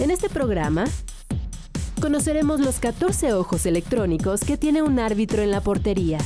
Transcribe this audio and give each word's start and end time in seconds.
En 0.00 0.10
este 0.10 0.28
programa 0.28 0.84
conoceremos 2.00 2.60
los 2.60 2.80
14 2.80 3.34
ojos 3.34 3.66
electrónicos 3.66 4.40
que 4.40 4.56
tiene 4.56 4.82
un 4.82 4.98
árbitro 4.98 5.42
en 5.42 5.50
la 5.50 5.60
portería. 5.60 6.18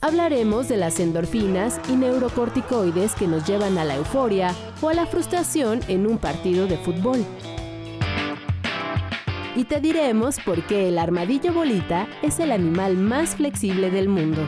Hablaremos 0.00 0.68
de 0.68 0.76
las 0.76 1.00
endorfinas 1.00 1.80
y 1.90 1.96
neurocorticoides 1.96 3.14
que 3.14 3.26
nos 3.26 3.46
llevan 3.46 3.76
a 3.78 3.84
la 3.84 3.96
euforia 3.96 4.54
o 4.80 4.88
a 4.88 4.94
la 4.94 5.06
frustración 5.06 5.80
en 5.88 6.06
un 6.06 6.18
partido 6.18 6.66
de 6.66 6.78
fútbol. 6.78 7.24
Y 9.56 9.64
te 9.64 9.80
diremos 9.80 10.38
por 10.38 10.64
qué 10.66 10.88
el 10.88 10.98
armadillo 10.98 11.52
bolita 11.52 12.06
es 12.22 12.38
el 12.38 12.52
animal 12.52 12.96
más 12.96 13.34
flexible 13.34 13.90
del 13.90 14.08
mundo. 14.08 14.46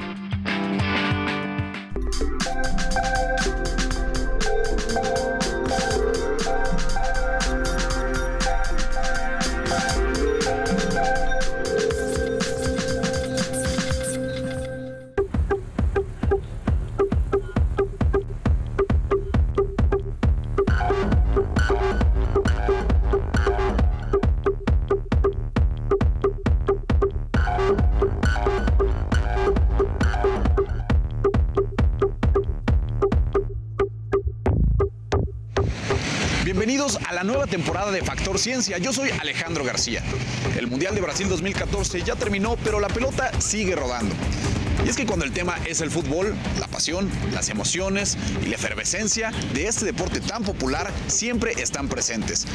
A 37.07 37.13
la 37.13 37.23
nueva 37.23 37.47
temporada 37.47 37.93
de 37.93 38.03
Factor 38.03 38.39
Ciencia. 38.39 38.79
Yo 38.79 38.93
soy 38.93 39.11
Alejandro 39.21 39.65
García. 39.65 40.03
El 40.57 40.67
Mundial 40.67 40.95
de 40.95 41.01
Brasil 41.01 41.29
2014 41.29 42.03
ya 42.03 42.17
terminó, 42.17 42.57
pero 42.65 42.81
la 42.81 42.89
pelota 42.89 43.31
sigue 43.41 43.77
rodando. 43.77 44.15
Y 44.85 44.89
es 44.89 44.97
que 44.97 45.07
cuando 45.07 45.25
el 45.25 45.33
tema 45.33 45.57
es 45.67 45.83
el 45.83 45.91
fútbol, 45.91 46.35
la 46.59 46.67
pasión, 46.67 47.09
las 47.33 47.49
emociones 47.49 48.17
y 48.43 48.49
la 48.49 48.57
efervescencia 48.57 49.31
de 49.53 49.67
este 49.67 49.85
deporte 49.85 50.21
tan 50.21 50.43
popular 50.43 50.91
siempre 51.07 51.53
están 51.53 51.89
presentes. 51.89 52.47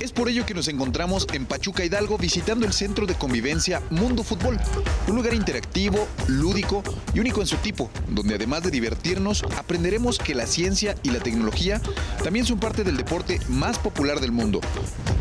Es 0.00 0.12
por 0.12 0.28
ello 0.28 0.44
que 0.44 0.52
nos 0.52 0.68
encontramos 0.68 1.26
en 1.32 1.46
Pachuca 1.46 1.84
Hidalgo 1.84 2.18
visitando 2.18 2.66
el 2.66 2.72
centro 2.74 3.06
de 3.06 3.14
convivencia 3.14 3.80
Mundo 3.90 4.22
Fútbol, 4.22 4.60
un 5.08 5.16
lugar 5.16 5.32
interactivo, 5.32 6.06
lúdico 6.28 6.82
y 7.14 7.20
único 7.20 7.40
en 7.40 7.46
su 7.46 7.56
tipo, 7.56 7.90
donde 8.08 8.34
además 8.34 8.62
de 8.62 8.70
divertirnos, 8.70 9.42
aprenderemos 9.56 10.18
que 10.18 10.34
la 10.34 10.46
ciencia 10.46 10.94
y 11.02 11.10
la 11.10 11.20
tecnología 11.20 11.80
también 12.22 12.44
son 12.44 12.60
parte 12.60 12.84
del 12.84 12.98
deporte 12.98 13.40
más 13.48 13.78
popular 13.78 14.20
del 14.20 14.32
mundo. 14.32 14.60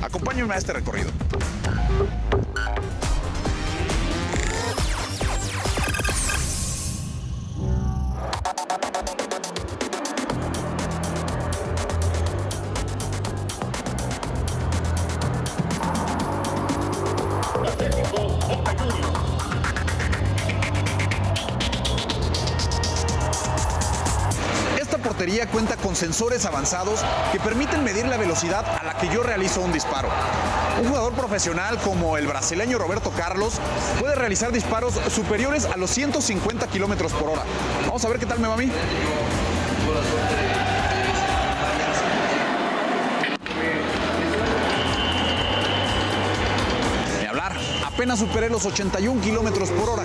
Acompáñenme 0.02 0.54
a 0.54 0.58
este 0.58 0.74
recorrido. 0.74 1.10
Esta 25.26 25.34
portería 25.38 25.52
cuenta 25.52 25.76
con 25.78 25.96
sensores 25.96 26.46
avanzados 26.46 27.00
que 27.32 27.40
permiten 27.40 27.84
medir 27.84 28.06
la 28.06 28.16
velocidad 28.16 28.64
a 28.80 28.84
la 28.84 28.96
que 28.96 29.10
yo 29.10 29.24
realizo 29.24 29.60
un 29.60 29.72
disparo. 29.72 30.08
Un 30.80 30.88
jugador 30.88 31.14
profesional 31.14 31.80
como 31.80 32.16
el 32.18 32.28
brasileño 32.28 32.78
Roberto 32.78 33.10
Carlos 33.10 33.56
puede 34.00 34.14
realizar 34.14 34.52
disparos 34.52 34.94
superiores 35.10 35.66
a 35.66 35.78
los 35.78 35.90
150 35.90 36.68
kilómetros 36.68 37.12
por 37.14 37.30
hora. 37.30 37.42
Vamos 37.88 38.06
a 38.06 38.10
ver 38.10 38.20
qué 38.20 38.28
tal 38.28 38.38
me 38.40 38.48
va 38.48 38.54
a 38.54 38.58
mí. 38.58 38.72
Ni 47.20 47.26
hablar, 47.26 47.58
apenas 47.84 48.20
superé 48.20 48.48
los 48.48 48.64
81 48.64 49.22
kilómetros 49.22 49.72
por 49.72 49.90
hora. 49.90 50.04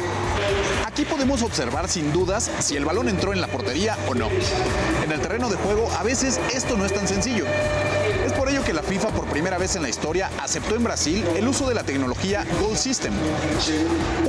Aquí 1.00 1.08
podemos 1.08 1.40
observar 1.40 1.88
sin 1.88 2.12
dudas 2.12 2.50
si 2.58 2.76
el 2.76 2.84
balón 2.84 3.08
entró 3.08 3.32
en 3.32 3.40
la 3.40 3.46
portería 3.46 3.96
o 4.06 4.14
no. 4.14 4.28
En 5.02 5.10
el 5.10 5.18
terreno 5.18 5.48
de 5.48 5.56
juego 5.56 5.90
a 5.98 6.02
veces 6.02 6.38
esto 6.54 6.76
no 6.76 6.84
es 6.84 6.92
tan 6.92 7.08
sencillo. 7.08 7.46
Es 8.26 8.34
por 8.34 8.50
ello 8.50 8.62
que 8.62 8.74
la 8.74 8.82
FIFA 8.82 9.08
por 9.08 9.24
primera 9.24 9.56
vez 9.56 9.76
en 9.76 9.82
la 9.82 9.88
historia 9.88 10.30
aceptó 10.42 10.76
en 10.76 10.84
Brasil 10.84 11.24
el 11.34 11.48
uso 11.48 11.66
de 11.66 11.74
la 11.74 11.84
tecnología 11.84 12.44
Goal 12.60 12.76
System, 12.76 13.14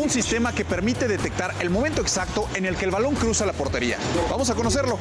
un 0.01 0.09
sistema 0.09 0.55
que 0.55 0.63
permite 0.63 1.09
detectar 1.09 1.53
el 1.59 1.69
momento 1.69 1.99
exacto 1.99 2.47
en 2.55 2.65
el 2.65 2.77
que 2.77 2.85
el 2.85 2.91
balón 2.91 3.15
cruza 3.15 3.45
la 3.45 3.51
portería. 3.51 3.97
Vamos 4.29 4.49
a 4.49 4.55
conocerlo. 4.55 4.97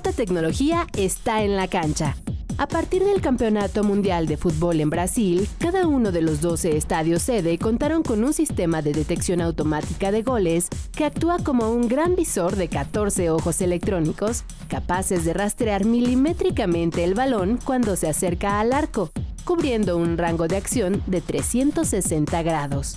Alta 0.00 0.12
tecnología 0.12 0.86
está 0.96 1.42
en 1.42 1.56
la 1.56 1.68
cancha. 1.68 2.16
A 2.56 2.66
partir 2.66 3.04
del 3.04 3.20
Campeonato 3.20 3.84
Mundial 3.84 4.26
de 4.26 4.38
Fútbol 4.38 4.80
en 4.80 4.88
Brasil, 4.88 5.46
cada 5.58 5.86
uno 5.86 6.10
de 6.10 6.22
los 6.22 6.40
12 6.40 6.74
estadios 6.78 7.20
sede 7.20 7.58
contaron 7.58 8.02
con 8.02 8.24
un 8.24 8.32
sistema 8.32 8.80
de 8.80 8.94
detección 8.94 9.42
automática 9.42 10.10
de 10.10 10.22
goles 10.22 10.68
que 10.96 11.04
actúa 11.04 11.36
como 11.44 11.70
un 11.70 11.86
gran 11.86 12.16
visor 12.16 12.56
de 12.56 12.68
14 12.68 13.28
ojos 13.28 13.60
electrónicos 13.60 14.44
capaces 14.68 15.26
de 15.26 15.34
rastrear 15.34 15.84
milimétricamente 15.84 17.04
el 17.04 17.12
balón 17.12 17.58
cuando 17.62 17.94
se 17.94 18.08
acerca 18.08 18.58
al 18.58 18.72
arco, 18.72 19.10
cubriendo 19.44 19.98
un 19.98 20.16
rango 20.16 20.48
de 20.48 20.56
acción 20.56 21.02
de 21.08 21.20
360 21.20 22.42
grados 22.42 22.96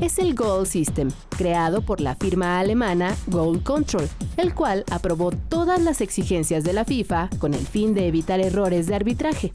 es 0.00 0.18
el 0.18 0.34
Goal 0.34 0.66
System, 0.66 1.10
creado 1.36 1.82
por 1.82 2.00
la 2.00 2.14
firma 2.14 2.60
alemana 2.60 3.16
Goal 3.26 3.62
Control, 3.62 4.08
el 4.36 4.54
cual 4.54 4.84
aprobó 4.90 5.30
todas 5.30 5.82
las 5.82 6.00
exigencias 6.00 6.62
de 6.64 6.72
la 6.72 6.84
FIFA 6.84 7.30
con 7.38 7.52
el 7.52 7.66
fin 7.66 7.94
de 7.94 8.06
evitar 8.06 8.40
errores 8.40 8.86
de 8.86 8.94
arbitraje. 8.94 9.50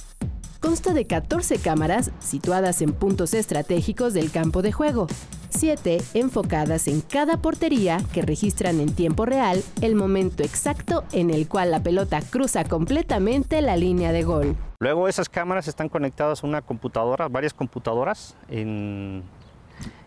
Consta 0.59 0.93
de 0.93 1.05
14 1.05 1.59
cámaras 1.59 2.11
situadas 2.19 2.81
en 2.81 2.93
puntos 2.93 3.33
estratégicos 3.33 4.13
del 4.13 4.31
campo 4.31 4.61
de 4.61 4.71
juego, 4.71 5.07
7 5.49 6.01
enfocadas 6.13 6.87
en 6.87 7.01
cada 7.01 7.37
portería 7.37 8.01
que 8.13 8.21
registran 8.21 8.79
en 8.79 8.93
tiempo 8.93 9.25
real 9.25 9.61
el 9.81 9.95
momento 9.95 10.43
exacto 10.43 11.03
en 11.11 11.29
el 11.29 11.47
cual 11.47 11.71
la 11.71 11.83
pelota 11.83 12.21
cruza 12.21 12.63
completamente 12.63 13.61
la 13.61 13.77
línea 13.77 14.11
de 14.11 14.23
gol. 14.23 14.55
Luego 14.79 15.07
esas 15.07 15.29
cámaras 15.29 15.67
están 15.67 15.89
conectadas 15.89 16.43
a 16.43 16.47
una 16.47 16.61
computadora, 16.61 17.27
varias 17.27 17.53
computadoras 17.53 18.35
en 18.49 19.23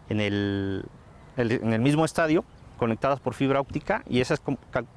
en 0.09 0.21
el, 0.21 0.85
en 1.37 1.73
el 1.73 1.81
mismo 1.81 2.05
estadio, 2.05 2.45
conectadas 2.77 3.21
por 3.21 3.35
fibra 3.35 3.61
óptica, 3.61 4.03
y 4.09 4.21
esas 4.21 4.41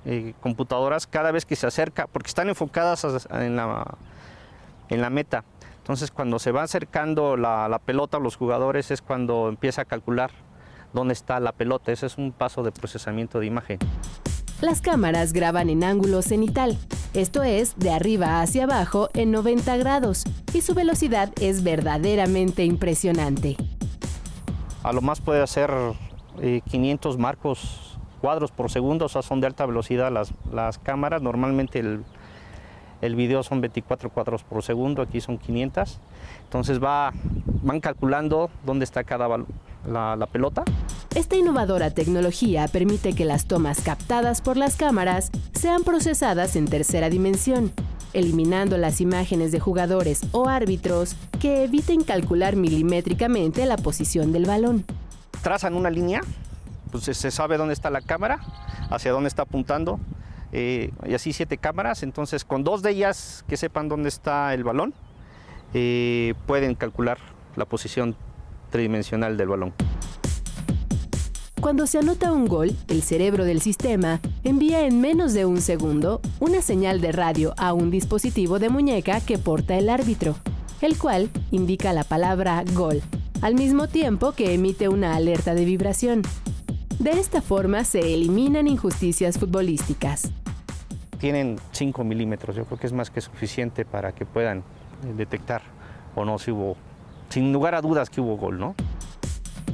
eh, 0.06 0.34
computadoras 0.42 1.08
cada 1.08 1.32
vez 1.32 1.46
que 1.46 1.56
se 1.56 1.68
acerca, 1.68 2.08
porque 2.08 2.28
están 2.28 2.50
enfocadas 2.50 3.28
en 3.32 3.56
la, 3.56 3.98
en 4.90 5.02
la 5.02 5.10
meta, 5.10 5.44
entonces 5.78 6.12
cuando 6.12 6.40
se 6.40 6.52
va 6.52 6.64
acercando 6.64 7.38
la, 7.38 7.68
la 7.68 7.80
pelota 7.80 8.18
a 8.18 8.20
los 8.20 8.36
jugadores 8.36 8.92
es 8.92 9.02
cuando 9.02 9.50
empieza 9.50 9.84
a 9.84 9.86
calcular 9.86 10.32
dónde 10.94 11.14
está 11.14 11.40
la 11.40 11.52
pelota, 11.52 11.92
ese 11.92 12.06
es 12.06 12.18
un 12.18 12.32
paso 12.32 12.64
de 12.64 12.72
procesamiento 12.72 13.40
de 13.40 13.48
imagen. 13.48 13.80
Las 14.62 14.82
cámaras 14.82 15.32
graban 15.32 15.70
en 15.70 15.86
ángulo 15.86 16.22
cenital, 16.22 16.78
esto 17.14 17.44
es, 17.44 17.78
de 17.78 17.92
arriba 17.92 18.42
hacia 18.42 18.66
abajo 18.66 19.10
en 19.14 19.32
90 19.32 19.78
grados, 19.78 20.26
y 20.54 20.62
su 20.62 20.76
velocidad 20.76 21.32
es 21.40 21.64
verdaderamente 21.64 22.66
impresionante 22.66 23.56
a 24.84 24.94
lo 24.94 25.02
más 25.02 25.22
puede 25.22 25.42
hacer 25.42 25.72
eh, 26.42 26.62
500 26.70 27.18
marcos 27.18 27.98
cuadros 28.22 28.52
por 28.52 28.70
segundo, 28.70 29.06
o 29.06 29.10
sea, 29.10 29.22
son 29.22 29.42
de 29.42 29.48
alta 29.48 29.66
velocidad 29.66 30.12
las, 30.12 30.34
las 30.52 30.78
cámaras. 30.78 31.22
Normalmente 31.22 31.80
el, 31.80 32.04
el, 33.02 33.16
video 33.16 33.44
son 33.44 33.62
24 33.62 34.10
cuadros 34.10 34.44
por 34.44 34.64
segundo, 34.64 35.02
aquí 35.02 35.22
son 35.22 35.38
500. 35.38 36.00
Entonces 36.44 36.84
va, 36.84 37.12
van 37.64 37.80
calculando 37.80 38.50
dónde 38.66 38.86
está 38.86 39.04
cada 39.04 39.28
la, 39.88 40.16
la 40.16 40.28
pelota. 40.28 40.64
Esta 41.16 41.36
innovadora 41.36 41.90
tecnología 41.92 42.68
permite 42.68 43.14
que 43.14 43.26
las 43.26 43.46
tomas 43.46 43.82
captadas 43.82 44.42
por 44.42 44.58
las 44.58 44.76
cámaras 44.76 45.32
sean 45.54 45.84
procesadas 45.84 46.56
en 46.56 46.66
tercera 46.66 47.10
dimensión, 47.10 47.72
eliminando 48.14 48.78
las 48.78 49.02
imágenes 49.02 49.52
de 49.52 49.60
jugadores 49.60 50.22
o 50.32 50.48
árbitros 50.48 51.16
que 51.40 51.64
eviten 51.64 52.04
calcular 52.04 52.56
milimétricamente 52.56 53.66
la 53.66 53.78
posición 53.78 54.32
del 54.32 54.46
balón. 54.46 54.86
Trazan 55.42 55.74
una 55.76 55.90
línea, 55.90 56.22
pues 56.92 57.06
se 57.06 57.32
sabe 57.32 57.58
dónde 57.58 57.74
está 57.74 57.90
la 57.90 58.02
cámara, 58.02 58.40
hacia 58.90 59.12
dónde 59.12 59.30
está 59.30 59.44
apuntando, 59.44 60.00
eh, 60.52 60.92
y 61.08 61.14
así 61.14 61.34
siete 61.34 61.58
cámaras, 61.58 62.04
entonces 62.04 62.44
con 62.44 62.64
dos 62.64 62.82
de 62.82 62.92
ellas 62.92 63.46
que 63.48 63.58
sepan 63.58 63.88
dónde 63.88 64.10
está 64.10 64.54
el 64.54 64.64
balón, 64.64 64.94
eh, 65.74 66.34
pueden 66.48 66.76
calcular 66.76 67.20
la 67.56 67.66
posición 67.66 68.16
tridimensional 68.72 69.38
del 69.38 69.48
balón. 69.48 69.74
Cuando 71.62 71.88
se 71.88 71.98
anota 71.98 72.32
un 72.32 72.48
gol, 72.48 72.72
el 72.88 73.02
cerebro 73.02 73.44
del 73.44 73.60
sistema 73.60 74.22
envía 74.46 74.86
en 74.86 75.02
menos 75.02 75.34
de 75.34 75.46
un 75.46 75.60
segundo 75.60 76.22
una 76.40 76.62
señal 76.62 77.02
de 77.02 77.12
radio 77.12 77.54
a 77.58 77.74
un 77.74 77.92
dispositivo 77.92 78.60
de 78.60 78.70
muñeca 78.70 79.20
que 79.20 79.38
porta 79.38 79.76
el 79.76 79.90
árbitro, 79.90 80.36
el 80.80 80.98
cual 80.98 81.30
indica 81.52 81.92
la 81.92 82.06
palabra 82.06 82.64
gol, 82.74 83.02
al 83.42 83.56
mismo 83.56 83.90
tiempo 83.90 84.32
que 84.32 84.54
emite 84.54 84.88
una 84.88 85.18
alerta 85.18 85.54
de 85.54 85.66
vibración. 85.66 86.22
De 86.98 87.12
esta 87.12 87.42
forma 87.42 87.84
se 87.84 88.14
eliminan 88.14 88.66
injusticias 88.68 89.38
futbolísticas. 89.38 90.32
Tienen 91.20 91.60
5 91.74 92.06
milímetros, 92.06 92.56
yo 92.56 92.64
creo 92.64 92.80
que 92.80 92.88
es 92.88 92.94
más 92.94 93.10
que 93.10 93.20
suficiente 93.20 93.84
para 93.84 94.14
que 94.14 94.26
puedan 94.26 94.60
eh, 94.60 94.64
detectar 95.18 95.62
o 96.16 96.24
no 96.24 96.40
si 96.40 96.52
hubo, 96.52 96.78
sin 97.28 97.52
lugar 97.52 97.76
a 97.76 97.82
dudas 97.82 98.10
que 98.10 98.22
hubo 98.22 98.38
gol, 98.38 98.60
¿no? 98.60 98.76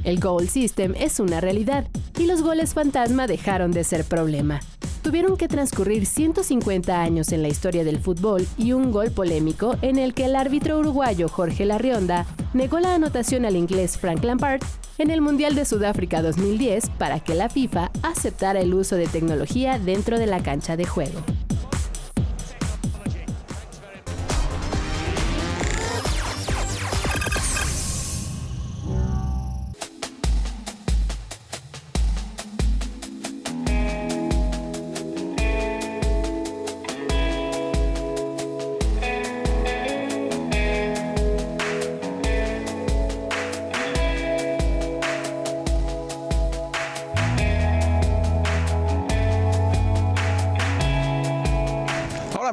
El 0.06 0.20
goal 0.20 0.48
system 0.48 0.94
es 0.96 1.18
una 1.18 1.40
realidad 1.40 1.84
y 2.16 2.26
los 2.26 2.40
goles 2.40 2.74
fantasma 2.74 3.26
dejaron 3.26 3.72
de 3.72 3.82
ser 3.82 4.04
problema. 4.04 4.60
Tuvieron 5.02 5.36
que 5.36 5.48
transcurrir 5.48 6.06
150 6.06 7.02
años 7.02 7.32
en 7.32 7.42
la 7.42 7.48
historia 7.48 7.82
del 7.82 7.98
fútbol 7.98 8.46
y 8.56 8.72
un 8.72 8.92
gol 8.92 9.10
polémico 9.10 9.76
en 9.82 9.98
el 9.98 10.14
que 10.14 10.26
el 10.26 10.36
árbitro 10.36 10.78
uruguayo 10.78 11.28
Jorge 11.28 11.66
Larrionda 11.66 12.24
negó 12.54 12.78
la 12.78 12.94
anotación 12.94 13.44
al 13.44 13.56
inglés 13.56 13.98
Frank 13.98 14.22
Lampard 14.22 14.62
en 14.98 15.10
el 15.10 15.20
Mundial 15.20 15.56
de 15.56 15.64
Sudáfrica 15.64 16.22
2010 16.22 16.88
para 16.90 17.18
que 17.18 17.34
la 17.34 17.48
FIFA 17.48 17.90
aceptara 18.02 18.60
el 18.60 18.74
uso 18.74 18.94
de 18.94 19.08
tecnología 19.08 19.80
dentro 19.80 20.20
de 20.20 20.26
la 20.28 20.40
cancha 20.40 20.76
de 20.76 20.86
juego. 20.86 21.18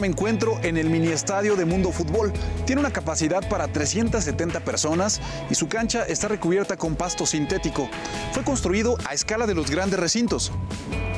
Me 0.04 0.10
encuentro 0.10 0.60
en 0.64 0.76
el 0.76 0.90
mini 0.90 1.08
estadio 1.08 1.56
de 1.56 1.64
Mundo 1.64 1.90
Fútbol. 1.94 2.34
Tiene 2.66 2.82
una 2.82 2.92
capacidad 2.92 3.48
para 3.48 3.70
370 3.70 4.60
personas 4.60 5.22
y 5.50 5.56
su 5.56 5.70
cancha 5.70 6.04
está 6.04 6.28
recubierta 6.28 6.76
con 6.76 6.98
pasto 6.98 7.26
sintético. 7.26 7.88
Fue 8.34 8.44
construido 8.44 8.98
a 9.08 9.14
escala 9.14 9.48
de 9.48 9.56
los 9.56 9.72
grandes 9.72 9.98
recintos. 9.98 10.52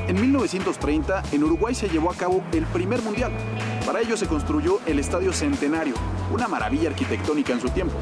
En 0.07 0.21
1930, 0.21 1.23
en 1.31 1.43
Uruguay 1.43 1.73
se 1.73 1.89
llevó 1.89 2.11
a 2.11 2.15
cabo 2.15 2.43
el 2.51 2.63
primer 2.67 3.01
mundial. 3.01 3.31
Para 3.87 4.01
ello 4.01 4.17
se 4.17 4.27
construyó 4.27 4.79
el 4.85 4.99
Estadio 4.99 5.33
Centenario, 5.33 5.95
una 6.31 6.47
maravilla 6.47 6.89
arquitectónica 6.89 7.53
en 7.53 7.61
su 7.61 7.69
tiempo. 7.69 7.95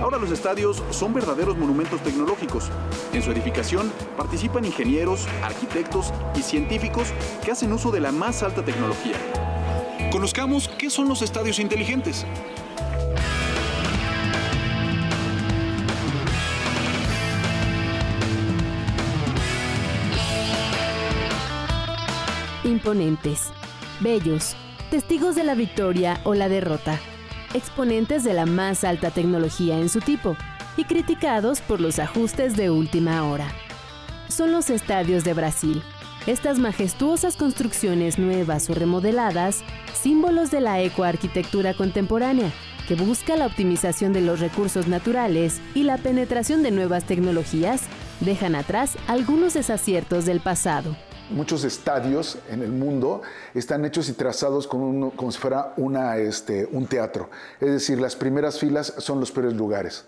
Ahora 0.00 0.16
los 0.16 0.30
estadios 0.30 0.82
son 0.88 1.12
verdaderos 1.12 1.58
monumentos 1.58 2.02
tecnológicos. 2.02 2.70
En 3.12 3.20
su 3.20 3.30
edificación 3.30 3.92
participan 4.16 4.64
ingenieros, 4.64 5.28
arquitectos 5.42 6.14
y 6.34 6.40
científicos 6.40 7.08
que 7.44 7.52
hacen 7.52 7.74
uso 7.74 7.90
de 7.90 8.00
la 8.00 8.10
más 8.10 8.42
alta 8.42 8.64
tecnología. 8.64 9.18
Conozcamos 10.14 10.68
qué 10.68 10.90
son 10.90 11.08
los 11.08 11.22
estadios 11.22 11.58
inteligentes. 11.58 12.24
Imponentes, 22.62 23.50
bellos, 23.98 24.54
testigos 24.92 25.34
de 25.34 25.42
la 25.42 25.56
victoria 25.56 26.20
o 26.22 26.34
la 26.34 26.48
derrota, 26.48 27.00
exponentes 27.52 28.22
de 28.22 28.34
la 28.34 28.46
más 28.46 28.84
alta 28.84 29.10
tecnología 29.10 29.80
en 29.80 29.88
su 29.88 29.98
tipo 29.98 30.36
y 30.76 30.84
criticados 30.84 31.60
por 31.60 31.80
los 31.80 31.98
ajustes 31.98 32.56
de 32.56 32.70
última 32.70 33.28
hora. 33.28 33.48
Son 34.28 34.52
los 34.52 34.70
estadios 34.70 35.24
de 35.24 35.34
Brasil. 35.34 35.82
Estas 36.26 36.58
majestuosas 36.58 37.36
construcciones 37.36 38.18
nuevas 38.18 38.70
o 38.70 38.74
remodeladas 38.74 39.62
símbolos 39.92 40.50
de 40.50 40.62
la 40.62 40.80
ecoarquitectura 40.80 41.74
contemporánea, 41.74 42.50
que 42.88 42.94
busca 42.94 43.36
la 43.36 43.44
optimización 43.44 44.14
de 44.14 44.22
los 44.22 44.40
recursos 44.40 44.88
naturales 44.88 45.60
y 45.74 45.82
la 45.82 45.98
penetración 45.98 46.62
de 46.62 46.70
nuevas 46.70 47.04
tecnologías, 47.04 47.82
dejan 48.20 48.54
atrás 48.54 48.96
algunos 49.06 49.52
desaciertos 49.52 50.24
del 50.24 50.40
pasado. 50.40 50.96
Muchos 51.28 51.62
estadios 51.62 52.38
en 52.48 52.62
el 52.62 52.72
mundo 52.72 53.20
están 53.52 53.84
hechos 53.84 54.08
y 54.08 54.14
trazados 54.14 54.66
como, 54.66 55.10
como 55.10 55.30
si 55.30 55.38
fuera 55.38 55.74
una, 55.76 56.16
este, 56.16 56.66
un 56.72 56.86
teatro. 56.86 57.28
Es 57.60 57.70
decir, 57.70 58.00
las 58.00 58.16
primeras 58.16 58.58
filas 58.58 58.94
son 58.96 59.20
los 59.20 59.30
peores 59.30 59.52
lugares. 59.52 60.06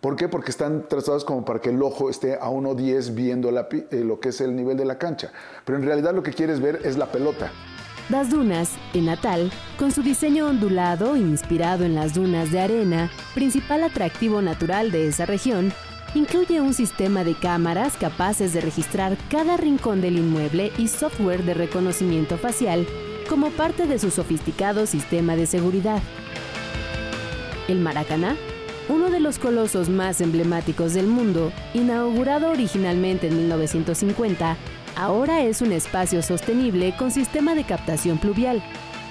¿Por 0.00 0.14
qué? 0.14 0.28
Porque 0.28 0.50
están 0.50 0.86
trazados 0.88 1.24
como 1.24 1.44
para 1.44 1.60
que 1.60 1.70
el 1.70 1.82
ojo 1.82 2.08
esté 2.08 2.34
a 2.34 2.50
1.10 2.50 3.14
viendo 3.14 3.50
eh, 3.50 4.04
lo 4.04 4.20
que 4.20 4.28
es 4.28 4.40
el 4.40 4.54
nivel 4.54 4.76
de 4.76 4.84
la 4.84 4.96
cancha. 4.96 5.32
Pero 5.64 5.78
en 5.78 5.84
realidad 5.84 6.14
lo 6.14 6.22
que 6.22 6.32
quieres 6.32 6.60
ver 6.60 6.80
es 6.84 6.96
la 6.96 7.10
pelota. 7.10 7.50
Las 8.08 8.30
Dunas, 8.30 8.70
en 8.94 9.06
Natal, 9.06 9.52
con 9.76 9.90
su 9.90 10.02
diseño 10.02 10.46
ondulado 10.46 11.16
inspirado 11.16 11.84
en 11.84 11.94
las 11.94 12.14
dunas 12.14 12.50
de 12.50 12.60
arena, 12.60 13.10
principal 13.34 13.82
atractivo 13.82 14.40
natural 14.40 14.90
de 14.90 15.08
esa 15.08 15.26
región, 15.26 15.72
incluye 16.14 16.60
un 16.60 16.72
sistema 16.72 17.22
de 17.24 17.34
cámaras 17.34 17.96
capaces 17.96 18.54
de 18.54 18.60
registrar 18.60 19.18
cada 19.30 19.56
rincón 19.58 20.00
del 20.00 20.16
inmueble 20.16 20.72
y 20.78 20.88
software 20.88 21.42
de 21.42 21.54
reconocimiento 21.54 22.38
facial 22.38 22.86
como 23.28 23.50
parte 23.50 23.86
de 23.86 23.98
su 23.98 24.10
sofisticado 24.10 24.86
sistema 24.86 25.36
de 25.36 25.46
seguridad. 25.46 26.00
El 27.68 27.80
Maracaná, 27.80 28.36
uno 28.88 29.10
de 29.10 29.20
los 29.20 29.38
colosos 29.38 29.88
más 29.88 30.20
emblemáticos 30.20 30.94
del 30.94 31.06
mundo, 31.06 31.52
inaugurado 31.74 32.50
originalmente 32.50 33.28
en 33.28 33.36
1950, 33.36 34.56
ahora 34.96 35.42
es 35.42 35.60
un 35.60 35.72
espacio 35.72 36.22
sostenible 36.22 36.94
con 36.96 37.10
sistema 37.10 37.54
de 37.54 37.64
captación 37.64 38.18
pluvial, 38.18 38.62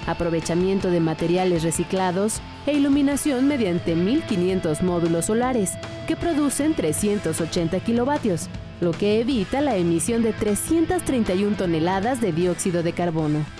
aprovechamiento 0.06 0.90
de 0.90 1.00
materiales 1.00 1.62
reciclados 1.62 2.40
e 2.66 2.72
iluminación 2.74 3.46
mediante 3.46 3.94
1.500 3.94 4.82
módulos 4.82 5.26
solares 5.26 5.72
que 6.06 6.16
producen 6.16 6.74
380 6.74 7.78
kilovatios, 7.80 8.48
lo 8.80 8.90
que 8.90 9.20
evita 9.20 9.60
la 9.60 9.76
emisión 9.76 10.22
de 10.22 10.32
331 10.32 11.56
toneladas 11.56 12.20
de 12.20 12.32
dióxido 12.32 12.82
de 12.82 12.92
carbono. 12.92 13.57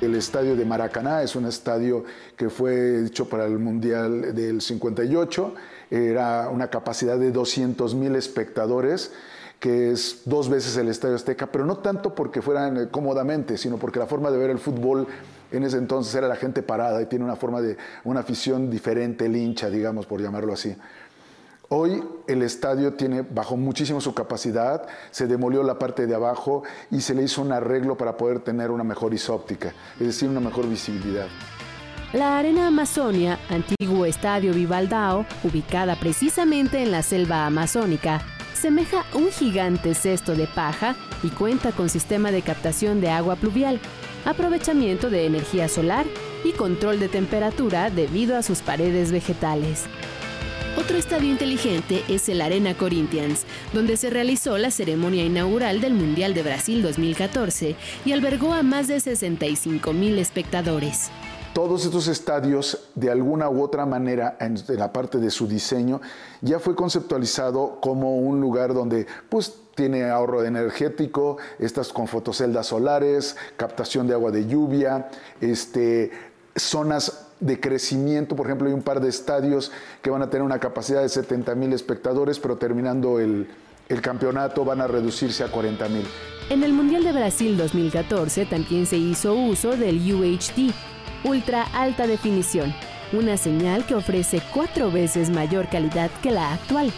El 0.00 0.14
estadio 0.14 0.56
de 0.56 0.64
Maracaná 0.66 1.22
es 1.22 1.36
un 1.36 1.46
estadio 1.46 2.04
que 2.36 2.50
fue 2.50 3.06
hecho 3.06 3.30
para 3.30 3.46
el 3.46 3.58
Mundial 3.58 4.34
del 4.34 4.60
58, 4.60 5.54
era 5.90 6.50
una 6.50 6.68
capacidad 6.68 7.18
de 7.18 7.32
200.000 7.32 8.14
espectadores 8.14 9.12
que 9.58 9.90
es 9.90 10.20
dos 10.26 10.50
veces 10.50 10.76
el 10.76 10.88
Estadio 10.88 11.16
Azteca, 11.16 11.46
pero 11.50 11.64
no 11.64 11.78
tanto 11.78 12.14
porque 12.14 12.42
fueran 12.42 12.76
eh, 12.76 12.88
cómodamente, 12.90 13.56
sino 13.56 13.78
porque 13.78 13.98
la 13.98 14.06
forma 14.06 14.30
de 14.30 14.36
ver 14.36 14.50
el 14.50 14.58
fútbol 14.58 15.06
en 15.50 15.64
ese 15.64 15.78
entonces 15.78 16.14
era 16.14 16.28
la 16.28 16.36
gente 16.36 16.62
parada 16.62 17.00
y 17.00 17.06
tiene 17.06 17.24
una 17.24 17.36
forma 17.36 17.62
de 17.62 17.78
una 18.04 18.20
afición 18.20 18.70
diferente, 18.70 19.24
el 19.24 19.34
hincha, 19.34 19.70
digamos, 19.70 20.04
por 20.04 20.20
llamarlo 20.20 20.52
así. 20.52 20.76
Hoy 21.68 22.00
el 22.28 22.42
estadio 22.42 22.94
tiene 22.94 23.22
bajo 23.22 23.56
muchísimo 23.56 24.00
su 24.00 24.14
capacidad, 24.14 24.86
se 25.10 25.26
demolió 25.26 25.64
la 25.64 25.80
parte 25.80 26.06
de 26.06 26.14
abajo 26.14 26.62
y 26.92 27.00
se 27.00 27.12
le 27.12 27.24
hizo 27.24 27.42
un 27.42 27.50
arreglo 27.50 27.96
para 27.96 28.16
poder 28.16 28.38
tener 28.38 28.70
una 28.70 28.84
mejor 28.84 29.12
isóptica, 29.12 29.72
es 29.98 30.06
decir, 30.06 30.28
una 30.28 30.38
mejor 30.38 30.68
visibilidad. 30.68 31.26
La 32.12 32.38
Arena 32.38 32.68
Amazonia, 32.68 33.40
antiguo 33.50 34.06
estadio 34.06 34.54
Vivaldao, 34.54 35.26
ubicada 35.42 35.96
precisamente 35.96 36.84
en 36.84 36.92
la 36.92 37.02
selva 37.02 37.46
amazónica, 37.46 38.22
semeja 38.54 39.04
un 39.12 39.32
gigante 39.32 39.92
cesto 39.94 40.36
de 40.36 40.46
paja 40.46 40.94
y 41.24 41.30
cuenta 41.30 41.72
con 41.72 41.88
sistema 41.88 42.30
de 42.30 42.42
captación 42.42 43.00
de 43.00 43.10
agua 43.10 43.34
pluvial, 43.34 43.80
aprovechamiento 44.24 45.10
de 45.10 45.26
energía 45.26 45.68
solar 45.68 46.06
y 46.44 46.52
control 46.52 47.00
de 47.00 47.08
temperatura 47.08 47.90
debido 47.90 48.36
a 48.36 48.42
sus 48.42 48.60
paredes 48.60 49.10
vegetales. 49.10 49.86
Otro 50.78 50.98
estadio 50.98 51.30
inteligente 51.30 52.04
es 52.06 52.28
el 52.28 52.42
Arena 52.42 52.76
Corinthians, 52.76 53.46
donde 53.72 53.96
se 53.96 54.10
realizó 54.10 54.58
la 54.58 54.70
ceremonia 54.70 55.24
inaugural 55.24 55.80
del 55.80 55.94
Mundial 55.94 56.34
de 56.34 56.42
Brasil 56.42 56.82
2014 56.82 57.76
y 58.04 58.12
albergó 58.12 58.52
a 58.52 58.62
más 58.62 58.86
de 58.86 59.00
65 59.00 59.94
mil 59.94 60.18
espectadores. 60.18 61.08
Todos 61.54 61.86
estos 61.86 62.08
estadios, 62.08 62.90
de 62.94 63.10
alguna 63.10 63.48
u 63.48 63.62
otra 63.62 63.86
manera, 63.86 64.36
en, 64.38 64.62
la 64.76 64.92
parte 64.92 65.16
de 65.16 65.30
su 65.30 65.48
diseño, 65.48 66.02
ya 66.42 66.58
fue 66.58 66.76
conceptualizado 66.76 67.80
como 67.80 68.18
un 68.18 68.42
lugar 68.42 68.74
donde 68.74 69.06
pues, 69.30 69.54
tiene 69.74 70.04
ahorro 70.04 70.44
energético, 70.44 71.38
estas 71.58 71.90
con 71.90 72.06
fotoceldas 72.06 72.66
solares, 72.66 73.34
captación 73.56 74.06
de 74.06 74.12
agua 74.12 74.30
de 74.30 74.46
lluvia, 74.46 75.08
este, 75.40 76.10
zonas 76.54 77.25
de 77.40 77.60
crecimiento. 77.60 78.36
Por 78.36 78.46
ejemplo, 78.46 78.68
hay 78.68 78.74
un 78.74 78.82
par 78.82 79.00
de 79.00 79.08
estadios 79.08 79.72
que 80.02 80.10
van 80.10 80.22
a 80.22 80.30
tener 80.30 80.42
una 80.42 80.58
capacidad 80.58 81.02
de 81.02 81.08
70 81.08 81.54
mil 81.54 81.72
espectadores, 81.72 82.38
pero 82.38 82.56
terminando 82.56 83.20
el, 83.20 83.48
el 83.88 84.00
campeonato 84.00 84.64
van 84.64 84.80
a 84.80 84.86
reducirse 84.86 85.44
a 85.44 85.48
40 85.48 85.88
mil. 85.88 86.04
En 86.50 86.62
el 86.62 86.72
Mundial 86.72 87.04
de 87.04 87.12
Brasil 87.12 87.56
2014 87.56 88.46
también 88.46 88.86
se 88.86 88.96
hizo 88.96 89.34
uso 89.34 89.76
del 89.76 89.96
UHD, 89.96 90.72
Ultra 91.24 91.64
Alta 91.74 92.06
Definición, 92.06 92.72
una 93.12 93.36
señal 93.36 93.84
que 93.86 93.94
ofrece 93.94 94.40
cuatro 94.54 94.90
veces 94.90 95.30
mayor 95.30 95.68
calidad 95.68 96.10
que 96.22 96.30
la 96.30 96.52
actual. 96.52 96.92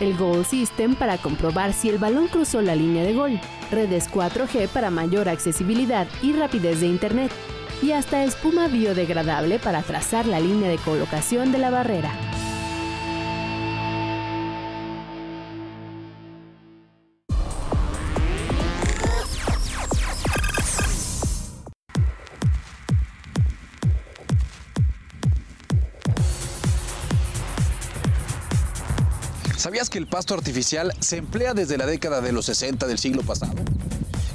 El 0.00 0.16
Goal 0.16 0.44
System 0.44 0.94
para 0.94 1.16
comprobar 1.18 1.72
si 1.72 1.88
el 1.88 1.98
balón 1.98 2.28
cruzó 2.28 2.60
la 2.60 2.76
línea 2.76 3.02
de 3.02 3.14
gol, 3.14 3.40
redes 3.70 4.10
4G 4.10 4.68
para 4.68 4.90
mayor 4.90 5.28
accesibilidad 5.28 6.06
y 6.22 6.32
rapidez 6.34 6.80
de 6.80 6.86
Internet, 6.86 7.32
y 7.82 7.92
hasta 7.92 8.24
espuma 8.24 8.68
biodegradable 8.68 9.58
para 9.58 9.82
trazar 9.82 10.26
la 10.26 10.40
línea 10.40 10.68
de 10.68 10.78
colocación 10.78 11.52
de 11.52 11.58
la 11.58 11.70
barrera. 11.70 12.12
¿Sabías 29.56 29.90
que 29.90 29.98
el 29.98 30.06
pasto 30.06 30.32
artificial 30.32 30.92
se 31.00 31.16
emplea 31.16 31.52
desde 31.52 31.76
la 31.76 31.86
década 31.86 32.20
de 32.20 32.30
los 32.30 32.46
60 32.46 32.86
del 32.86 32.98
siglo 32.98 33.22
pasado? 33.22 33.56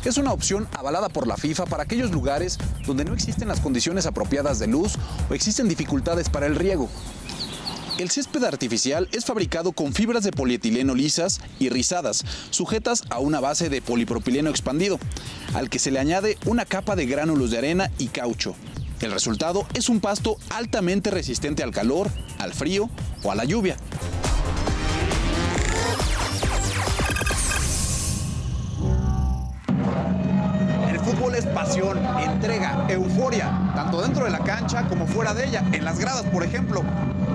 Es 0.04 0.18
una 0.18 0.34
opción 0.34 0.68
avalada 0.74 1.10
por 1.10 1.28
la 1.28 1.38
FIFA 1.38 1.68
para 1.68 1.84
aquellos 1.84 2.12
lugares 2.12 2.58
donde 2.88 3.06
no 3.06 3.14
existen 3.14 3.48
las 3.48 3.60
condiciones 3.60 4.08
apropiadas 4.08 4.58
de 4.58 4.66
luz 4.66 4.96
o 5.30 5.34
existen 5.36 5.68
dificultades 5.68 6.28
para 6.28 6.48
el 6.48 6.56
riego. 6.56 6.90
El 8.00 8.10
césped 8.10 8.44
artificial 8.44 9.08
es 9.12 9.26
fabricado 9.26 9.74
con 9.74 9.94
fibras 9.94 10.24
de 10.24 10.32
polietileno 10.32 10.96
lisas 10.96 11.40
y 11.60 11.70
rizadas, 11.70 12.26
sujetas 12.50 13.04
a 13.12 13.20
una 13.20 13.40
base 13.40 13.70
de 13.70 13.84
polipropileno 13.84 14.50
expandido, 14.50 14.98
al 15.54 15.70
que 15.70 15.78
se 15.78 15.92
le 15.92 16.00
añade 16.00 16.40
una 16.48 16.66
capa 16.66 16.96
de 16.96 17.06
gránulos 17.06 17.52
de 17.52 17.60
arena 17.60 17.92
y 18.00 18.08
caucho. 18.08 18.56
El 19.02 19.12
resultado 19.12 19.68
es 19.76 19.88
un 19.88 20.00
pasto 20.00 20.38
altamente 20.50 21.12
resistente 21.12 21.62
al 21.62 21.72
calor, 21.72 22.10
al 22.40 22.54
frío 22.54 22.90
o 23.22 23.32
a 23.32 23.36
la 23.36 23.46
lluvia. 23.46 23.78
Euforia, 32.94 33.72
tanto 33.76 34.02
dentro 34.02 34.26
de 34.26 34.32
la 34.32 34.40
cancha 34.40 34.88
como 34.88 35.08
fuera 35.08 35.34
de 35.34 35.46
ella, 35.46 35.64
en 35.72 35.84
las 35.84 36.00
gradas, 36.00 36.24
por 36.24 36.44
ejemplo. 36.44 36.84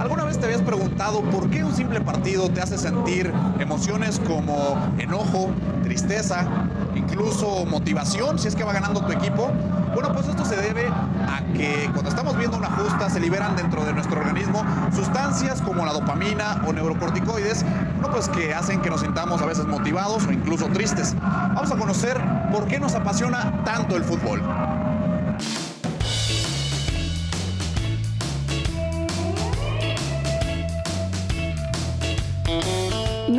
¿Alguna 0.00 0.24
vez 0.24 0.38
te 0.38 0.44
habías 0.44 0.60
preguntado 0.60 1.22
por 1.22 1.48
qué 1.48 1.64
un 1.64 1.74
simple 1.74 2.00
partido 2.00 2.50
te 2.50 2.60
hace 2.60 2.76
sentir 2.76 3.32
emociones 3.58 4.20
como 4.26 4.76
enojo, 4.98 5.50
tristeza, 5.82 6.46
incluso 6.94 7.64
motivación 7.64 8.38
si 8.38 8.48
es 8.48 8.54
que 8.54 8.64
va 8.64 8.74
ganando 8.74 9.00
tu 9.00 9.12
equipo? 9.12 9.50
Bueno, 9.94 10.12
pues 10.12 10.28
esto 10.28 10.44
se 10.44 10.56
debe 10.56 10.86
a 10.88 11.40
que 11.54 11.88
cuando 11.94 12.10
estamos 12.10 12.36
viendo 12.36 12.58
una 12.58 12.68
justa 12.68 13.08
se 13.08 13.18
liberan 13.18 13.56
dentro 13.56 13.82
de 13.86 13.94
nuestro 13.94 14.20
organismo 14.20 14.62
sustancias 14.94 15.62
como 15.62 15.86
la 15.86 15.94
dopamina 15.94 16.62
o 16.66 16.72
neurocorticoides, 16.74 17.64
no 18.02 18.10
pues 18.10 18.28
que 18.28 18.52
hacen 18.52 18.82
que 18.82 18.90
nos 18.90 19.00
sintamos 19.00 19.40
a 19.40 19.46
veces 19.46 19.64
motivados 19.64 20.26
o 20.26 20.32
incluso 20.32 20.66
tristes. 20.66 21.14
Vamos 21.22 21.72
a 21.72 21.76
conocer 21.76 22.20
por 22.52 22.66
qué 22.66 22.78
nos 22.78 22.94
apasiona 22.94 23.62
tanto 23.64 23.96
el 23.96 24.04
fútbol. 24.04 24.42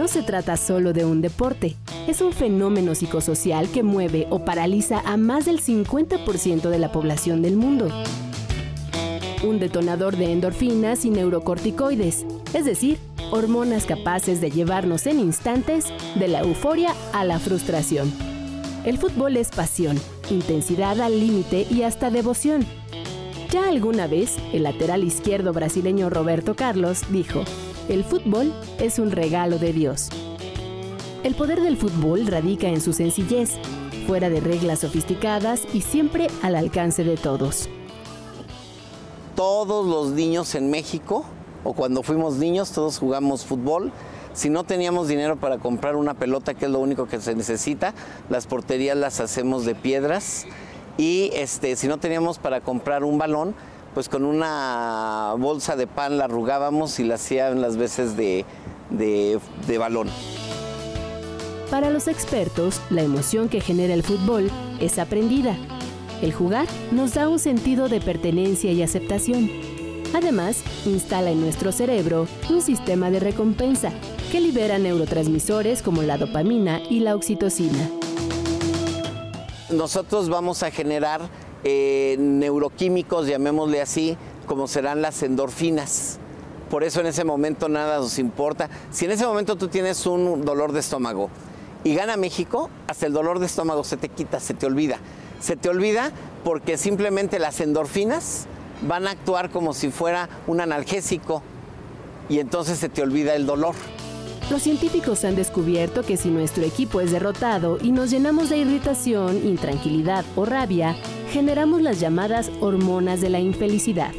No 0.08 0.14
se 0.14 0.24
trata 0.24 0.56
solo 0.56 0.94
de 0.94 1.04
un 1.04 1.22
deporte, 1.22 1.76
es 2.08 2.22
un 2.22 2.32
fenómeno 2.32 2.96
psicosocial 2.96 3.68
que 3.68 3.84
mueve 3.84 4.26
o 4.30 4.46
paraliza 4.46 5.02
a 5.02 5.18
más 5.18 5.44
del 5.44 5.60
50% 5.60 6.70
de 6.70 6.80
la 6.80 6.94
población 6.94 7.42
del 7.42 7.58
mundo. 7.58 7.90
Un 9.44 9.60
detonador 9.60 10.16
de 10.16 10.32
endorfinas 10.32 11.04
y 11.04 11.10
neurocorticoides, 11.10 12.26
es 12.54 12.64
decir, 12.64 13.00
hormonas 13.32 13.86
capaces 13.86 14.40
de 14.40 14.50
llevarnos 14.50 15.08
en 15.08 15.20
instantes 15.20 15.88
de 16.16 16.30
la 16.30 16.40
euforia 16.40 16.94
a 17.12 17.26
la 17.26 17.38
frustración. 17.38 18.10
El 18.86 18.98
fútbol 19.00 19.36
es 19.36 19.50
pasión, 19.50 20.00
intensidad 20.30 21.02
al 21.02 21.20
límite 21.20 21.68
y 21.70 21.82
hasta 21.82 22.12
devoción. 22.12 22.66
Ya 23.52 23.68
alguna 23.68 24.08
vez, 24.08 24.38
el 24.54 24.64
lateral 24.64 25.04
izquierdo 25.04 25.52
brasileño 25.52 26.10
Roberto 26.10 26.56
Carlos 26.56 27.02
dijo, 27.12 27.44
el 27.90 28.04
fútbol 28.04 28.54
es 28.80 29.00
un 29.00 29.12
regalo 29.12 29.60
de 29.60 29.74
Dios. 29.74 30.10
El 31.24 31.36
poder 31.36 31.62
del 31.62 31.78
fútbol 31.78 32.28
radica 32.28 32.68
en 32.68 32.82
su 32.82 32.94
sencillez, 32.94 33.52
fuera 34.06 34.30
de 34.30 34.40
reglas 34.40 34.80
sofisticadas 34.80 35.62
y 35.74 35.82
siempre 35.82 36.28
al 36.42 36.56
alcance 36.56 37.04
de 37.04 37.18
todos. 37.18 37.70
Todos 39.36 39.86
los 39.86 40.12
niños 40.12 40.56
en 40.56 40.70
México, 40.70 41.26
o 41.64 41.74
cuando 41.74 42.04
fuimos 42.04 42.36
niños, 42.36 42.72
todos 42.72 43.00
jugamos 43.00 43.46
fútbol. 43.46 43.92
Si 44.34 44.50
no 44.50 44.64
teníamos 44.64 45.08
dinero 45.08 45.38
para 45.38 45.58
comprar 45.58 45.96
una 45.96 46.14
pelota, 46.14 46.54
que 46.54 46.66
es 46.66 46.72
lo 46.72 46.80
único 46.80 47.08
que 47.08 47.20
se 47.20 47.36
necesita, 47.36 47.94
las 48.30 48.48
porterías 48.48 48.98
las 48.98 49.20
hacemos 49.20 49.66
de 49.66 49.76
piedras. 49.76 50.46
Y 50.98 51.32
este, 51.34 51.76
si 51.76 51.88
no 51.88 51.98
teníamos 51.98 52.38
para 52.38 52.62
comprar 52.62 53.04
un 53.04 53.18
balón, 53.18 53.56
pues 53.98 54.10
con 54.10 54.26
una 54.26 55.34
bolsa 55.40 55.76
de 55.76 55.88
pan 55.88 56.20
la 56.20 56.26
arrugábamos 56.26 57.00
y 57.00 57.04
la 57.04 57.16
hacían 57.16 57.62
las 57.62 57.78
veces 57.78 58.16
de, 58.16 58.46
de, 58.92 59.40
de 59.66 59.78
balón. 59.80 60.08
Para 61.72 61.90
los 61.90 62.08
expertos, 62.08 62.80
la 62.92 63.02
emoción 63.02 63.50
que 63.50 63.60
genera 63.60 63.96
el 63.96 64.04
fútbol 64.04 64.52
es 64.80 65.00
aprendida. 65.00 65.58
El 66.22 66.32
jugar 66.32 66.68
nos 66.92 67.16
da 67.16 67.28
un 67.28 67.40
sentido 67.40 67.90
de 67.90 68.00
pertenencia 68.00 68.72
y 68.72 68.84
aceptación. 68.84 69.50
Además, 70.14 70.62
instala 70.86 71.32
en 71.32 71.42
nuestro 71.42 71.72
cerebro 71.72 72.28
un 72.52 72.62
sistema 72.62 73.10
de 73.10 73.20
recompensa 73.20 73.92
que 74.32 74.40
libera 74.40 74.78
neurotransmisores 74.78 75.82
como 75.82 76.04
la 76.04 76.20
dopamina 76.20 76.82
y 76.88 77.00
la 77.00 77.16
oxitocina. 77.16 77.90
Nosotros 79.72 80.30
vamos 80.30 80.62
a 80.62 80.70
generar 80.70 81.47
eh, 81.70 82.16
neuroquímicos, 82.18 83.28
llamémosle 83.28 83.82
así, 83.82 84.16
como 84.46 84.70
serán 84.70 85.02
las 85.02 85.22
endorfinas. 85.22 86.18
Por 86.70 86.86
eso 86.86 87.02
en 87.02 87.08
ese 87.08 87.26
momento 87.26 87.68
nada 87.68 87.98
nos 87.98 88.20
importa. 88.20 88.70
Si 88.90 89.04
en 89.04 89.12
ese 89.12 89.26
momento 89.26 89.58
tú 89.58 89.68
tienes 89.68 90.06
un 90.06 90.46
dolor 90.46 90.72
de 90.72 90.80
estómago 90.80 91.30
y 91.84 91.94
gana 91.94 92.16
México, 92.16 92.70
hasta 92.88 93.06
el 93.06 93.12
dolor 93.12 93.40
de 93.40 93.48
estómago 93.48 93.84
se 93.84 93.98
te 93.98 94.08
quita, 94.08 94.40
se 94.40 94.54
te 94.54 94.66
olvida. 94.66 95.00
Se 95.42 95.58
te 95.58 95.68
olvida 95.68 96.14
porque 96.46 96.78
simplemente 96.78 97.38
las 97.38 97.60
endorfinas 97.60 98.48
van 98.88 99.06
a 99.06 99.12
actuar 99.12 99.50
como 99.50 99.74
si 99.74 99.92
fuera 99.92 100.30
un 100.48 100.62
analgésico 100.62 101.44
y 102.30 102.40
entonces 102.40 102.80
se 102.80 102.88
te 102.88 103.02
olvida 103.02 103.36
el 103.36 103.46
dolor. 103.46 103.76
Los 104.50 104.62
científicos 104.64 105.26
han 105.26 105.36
descubierto 105.36 106.04
que 106.04 106.16
si 106.16 106.30
nuestro 106.30 106.64
equipo 106.64 107.02
es 107.02 107.12
derrotado 107.12 107.78
y 107.82 107.92
nos 107.92 108.10
llenamos 108.10 108.50
de 108.50 108.60
irritación, 108.60 109.46
intranquilidad 109.46 110.24
o 110.38 110.46
rabia, 110.46 110.96
generamos 111.38 111.84
las 111.84 112.00
llamadas 112.00 112.50
hormonas 112.62 113.22
de 113.22 113.30
la 113.30 113.40
infelicidad. 113.40 114.10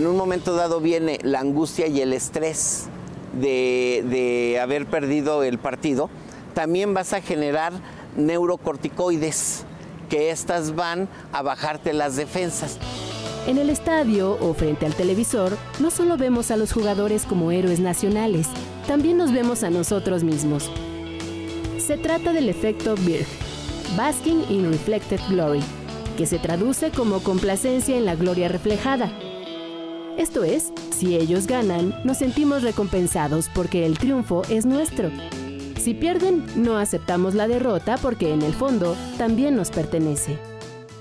En 0.00 0.06
un 0.08 0.16
momento 0.16 0.56
dado 0.56 0.80
viene 0.80 1.20
la 1.22 1.38
angustia 1.38 1.86
y 1.86 2.00
el 2.00 2.12
estrés 2.12 2.88
de, 3.40 4.58
haber 4.60 4.86
perdido 4.86 5.44
el 5.44 5.60
partido. 5.60 6.10
También 6.54 6.92
vas 6.92 7.12
a 7.12 7.20
generar 7.20 7.72
neurocorticoides, 8.16 9.64
que 10.08 10.30
estas 10.30 10.74
van 10.74 11.08
a 11.30 11.40
bajarte 11.42 11.92
las 11.92 12.16
defensas. 12.16 12.78
En 13.46 13.58
el 13.58 13.70
estadio 13.70 14.36
o 14.40 14.52
frente 14.52 14.86
al 14.86 14.94
televisor, 14.96 15.56
no 15.78 15.92
solo 15.92 16.16
vemos 16.16 16.50
a 16.50 16.56
los 16.56 16.72
jugadores 16.72 17.26
como 17.26 17.52
héroes 17.52 17.78
nacionales, 17.78 18.48
también 18.88 19.16
nos 19.18 19.30
vemos 19.30 19.62
a 19.62 19.70
nosotros 19.70 20.24
mismos. 20.24 20.68
Se 21.78 21.96
trata 21.96 22.32
del 22.32 22.48
efecto 22.48 22.96
Birk, 22.96 23.28
Basking 23.96 24.42
in 24.50 24.72
Reflected 24.72 25.20
Glory, 25.28 25.62
que 26.16 26.26
se 26.26 26.38
traduce 26.38 26.90
como 26.90 27.22
complacencia 27.22 27.96
en 27.96 28.04
la 28.04 28.16
gloria 28.16 28.48
reflejada. 28.48 29.12
Esto 30.16 30.44
es, 30.44 30.72
si 30.96 31.14
ellos 31.14 31.46
ganan, 31.46 31.94
nos 32.04 32.18
sentimos 32.18 32.62
recompensados 32.62 33.50
porque 33.54 33.84
el 33.84 33.98
triunfo 33.98 34.42
es 34.48 34.64
nuestro. 34.64 35.10
Si 35.78 35.92
pierden, 35.94 36.44
no 36.56 36.78
aceptamos 36.78 37.34
la 37.34 37.46
derrota 37.46 37.98
porque 37.98 38.32
en 38.32 38.42
el 38.42 38.54
fondo 38.54 38.96
también 39.18 39.54
nos 39.54 39.70
pertenece. 39.70 40.38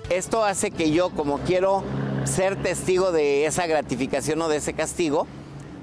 Esto 0.09 0.43
hace 0.43 0.69
que 0.69 0.91
yo, 0.91 1.09
como 1.09 1.39
quiero 1.39 1.83
ser 2.25 2.61
testigo 2.61 3.11
de 3.11 3.45
esa 3.45 3.67
gratificación 3.67 4.41
o 4.41 4.49
de 4.49 4.57
ese 4.57 4.73
castigo, 4.73 5.27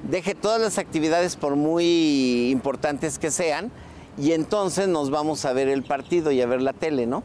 deje 0.08 0.34
todas 0.34 0.60
las 0.60 0.78
actividades 0.78 1.36
por 1.36 1.56
muy 1.56 2.50
importantes 2.50 3.18
que 3.18 3.30
sean 3.30 3.72
y 4.18 4.32
entonces 4.32 4.88
nos 4.88 5.10
vamos 5.10 5.44
a 5.46 5.52
ver 5.52 5.68
el 5.68 5.82
partido 5.82 6.30
y 6.32 6.40
a 6.40 6.46
ver 6.46 6.60
la 6.60 6.72
tele, 6.72 7.06
¿no? 7.06 7.22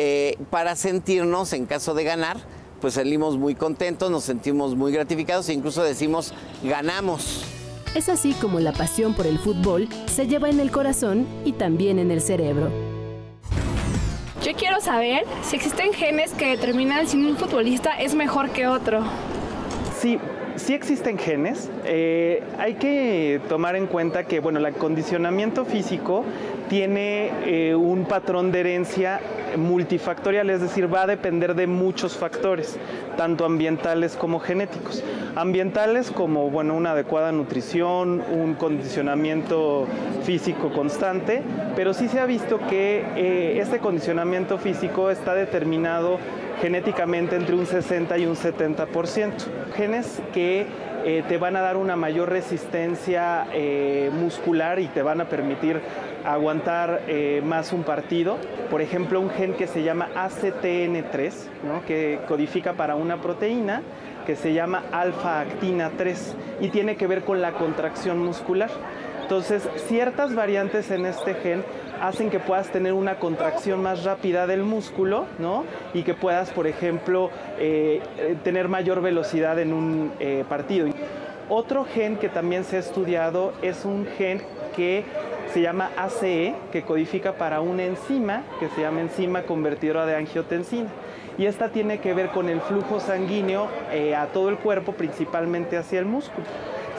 Eh, 0.00 0.38
para 0.50 0.76
sentirnos, 0.76 1.52
en 1.52 1.66
caso 1.66 1.92
de 1.92 2.04
ganar, 2.04 2.36
pues 2.80 2.94
salimos 2.94 3.36
muy 3.36 3.56
contentos, 3.56 4.12
nos 4.12 4.22
sentimos 4.22 4.76
muy 4.76 4.92
gratificados 4.92 5.48
e 5.48 5.54
incluso 5.54 5.82
decimos, 5.82 6.32
ganamos. 6.62 7.42
Es 7.96 8.08
así 8.08 8.32
como 8.34 8.60
la 8.60 8.72
pasión 8.72 9.14
por 9.14 9.26
el 9.26 9.40
fútbol 9.40 9.88
se 10.06 10.28
lleva 10.28 10.48
en 10.48 10.60
el 10.60 10.70
corazón 10.70 11.26
y 11.44 11.52
también 11.52 11.98
en 11.98 12.12
el 12.12 12.20
cerebro. 12.20 12.70
Yo 14.44 14.54
quiero 14.54 14.80
saber 14.80 15.24
si 15.42 15.56
existen 15.56 15.92
genes 15.92 16.32
que 16.32 16.50
determinan 16.50 17.08
si 17.08 17.16
un 17.16 17.36
futbolista 17.36 17.98
es 17.98 18.14
mejor 18.14 18.50
que 18.50 18.68
otro. 18.68 19.02
Sí, 20.00 20.20
sí 20.58 20.74
existen 20.74 21.18
genes. 21.18 21.70
Eh, 21.84 22.42
hay 22.58 22.74
que 22.74 23.40
tomar 23.48 23.76
en 23.76 23.86
cuenta 23.86 24.24
que 24.24 24.40
bueno, 24.40 24.58
el 24.58 24.66
acondicionamiento 24.66 25.64
físico 25.64 26.24
tiene 26.68 27.30
eh, 27.44 27.74
un 27.74 28.04
patrón 28.04 28.52
de 28.52 28.60
herencia 28.60 29.20
multifactorial, 29.56 30.50
es 30.50 30.60
decir, 30.60 30.92
va 30.92 31.02
a 31.02 31.06
depender 31.06 31.54
de 31.54 31.66
muchos 31.66 32.16
factores, 32.16 32.78
tanto 33.16 33.44
ambientales 33.44 34.16
como 34.16 34.40
genéticos. 34.40 35.02
Ambientales 35.34 36.10
como 36.10 36.50
bueno, 36.50 36.74
una 36.74 36.92
adecuada 36.92 37.32
nutrición, 37.32 38.22
un 38.30 38.54
condicionamiento 38.54 39.86
físico 40.24 40.70
constante, 40.72 41.42
pero 41.74 41.94
sí 41.94 42.08
se 42.08 42.20
ha 42.20 42.26
visto 42.26 42.58
que 42.68 43.04
eh, 43.16 43.58
este 43.60 43.78
condicionamiento 43.78 44.58
físico 44.58 45.10
está 45.10 45.34
determinado 45.34 46.18
genéticamente 46.60 47.36
entre 47.36 47.54
un 47.54 47.66
60 47.66 48.18
y 48.18 48.26
un 48.26 48.36
70%. 48.36 49.32
Genes 49.76 50.20
que 50.32 50.47
eh, 51.04 51.24
te 51.28 51.38
van 51.38 51.56
a 51.56 51.60
dar 51.60 51.76
una 51.76 51.96
mayor 51.96 52.28
resistencia 52.28 53.46
eh, 53.52 54.10
muscular 54.12 54.78
y 54.78 54.86
te 54.88 55.02
van 55.02 55.20
a 55.20 55.28
permitir 55.28 55.80
aguantar 56.24 57.02
eh, 57.06 57.42
más 57.44 57.72
un 57.72 57.84
partido. 57.84 58.36
Por 58.70 58.82
ejemplo, 58.82 59.20
un 59.20 59.30
gen 59.30 59.54
que 59.54 59.66
se 59.66 59.82
llama 59.82 60.08
ACTN3, 60.14 61.32
que 61.86 62.20
codifica 62.26 62.74
para 62.74 62.96
una 62.96 63.20
proteína 63.20 63.82
que 64.26 64.36
se 64.36 64.52
llama 64.52 64.82
alfa-actina 64.92 65.92
3 65.96 66.36
y 66.60 66.68
tiene 66.68 66.96
que 66.96 67.06
ver 67.06 67.22
con 67.22 67.40
la 67.40 67.52
contracción 67.52 68.18
muscular. 68.18 68.68
Entonces, 69.28 69.68
ciertas 69.88 70.34
variantes 70.34 70.90
en 70.90 71.04
este 71.04 71.34
gen 71.34 71.62
hacen 72.00 72.30
que 72.30 72.40
puedas 72.40 72.70
tener 72.70 72.94
una 72.94 73.18
contracción 73.18 73.82
más 73.82 74.04
rápida 74.04 74.46
del 74.46 74.62
músculo, 74.62 75.26
¿no? 75.38 75.64
Y 75.92 76.02
que 76.02 76.14
puedas, 76.14 76.50
por 76.50 76.66
ejemplo, 76.66 77.28
eh, 77.58 78.00
eh, 78.16 78.36
tener 78.42 78.68
mayor 78.68 79.02
velocidad 79.02 79.58
en 79.58 79.74
un 79.74 80.12
eh, 80.18 80.46
partido. 80.48 80.88
Otro 81.50 81.84
gen 81.84 82.16
que 82.16 82.30
también 82.30 82.64
se 82.64 82.76
ha 82.76 82.78
estudiado 82.78 83.52
es 83.60 83.84
un 83.84 84.06
gen 84.16 84.40
que 84.74 85.04
se 85.52 85.60
llama 85.60 85.90
ACE, 85.98 86.54
que 86.72 86.80
codifica 86.84 87.34
para 87.34 87.60
una 87.60 87.84
enzima 87.84 88.44
que 88.58 88.70
se 88.70 88.80
llama 88.80 89.02
enzima 89.02 89.42
convertidora 89.42 90.06
de 90.06 90.16
angiotensina. 90.16 90.88
Y 91.36 91.44
esta 91.44 91.68
tiene 91.68 92.00
que 92.00 92.14
ver 92.14 92.30
con 92.30 92.48
el 92.48 92.62
flujo 92.62 92.98
sanguíneo 92.98 93.68
a 94.16 94.26
todo 94.28 94.48
el 94.48 94.56
cuerpo, 94.56 94.92
principalmente 94.92 95.76
hacia 95.76 95.98
el 95.98 96.06
músculo. 96.06 96.46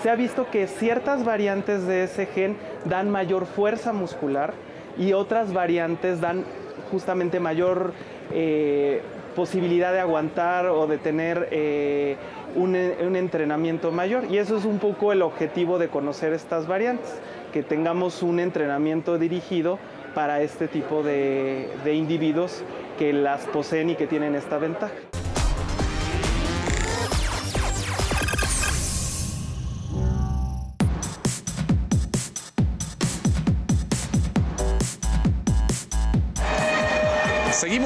Se 0.02 0.10
ha 0.10 0.16
visto 0.16 0.50
que 0.50 0.68
ciertas 0.68 1.26
variantes 1.26 1.86
de 1.86 2.04
ese 2.04 2.26
gen 2.26 2.56
dan 2.86 3.10
mayor 3.10 3.46
fuerza 3.46 3.92
muscular, 3.92 4.54
y 4.98 5.14
otras 5.14 5.54
variantes 5.54 6.20
dan 6.22 6.44
justamente 6.92 7.40
mayor 7.40 7.94
eh, 8.32 9.02
posibilidad 9.36 9.94
de 9.94 10.00
aguantar 10.00 10.68
o 10.68 10.88
de 10.88 10.98
tener 10.98 11.48
eh, 11.52 12.18
un, 12.56 12.76
entrenamiento 12.76 13.92
mayor. 13.92 14.26
Y 14.30 14.38
eso 14.38 14.58
es 14.58 14.66
un 14.66 14.80
poco 14.80 15.12
el 15.12 15.22
objetivo 15.22 15.80
de 15.80 15.88
conocer 15.88 16.34
estas 16.34 16.68
variantes, 16.68 17.20
que 17.54 17.64
tengamos 17.64 18.22
un 18.22 18.40
entrenamiento 18.40 19.18
dirigido 19.18 19.80
para 20.14 20.42
este 20.42 20.68
tipo 20.68 21.02
de 21.04 21.94
individuos 21.94 22.64
que 22.98 23.14
las 23.14 23.46
poseen 23.46 23.92
y 23.92 23.96
que 23.96 24.08
tienen 24.08 24.36
esta 24.36 24.58
ventaja. 24.58 24.94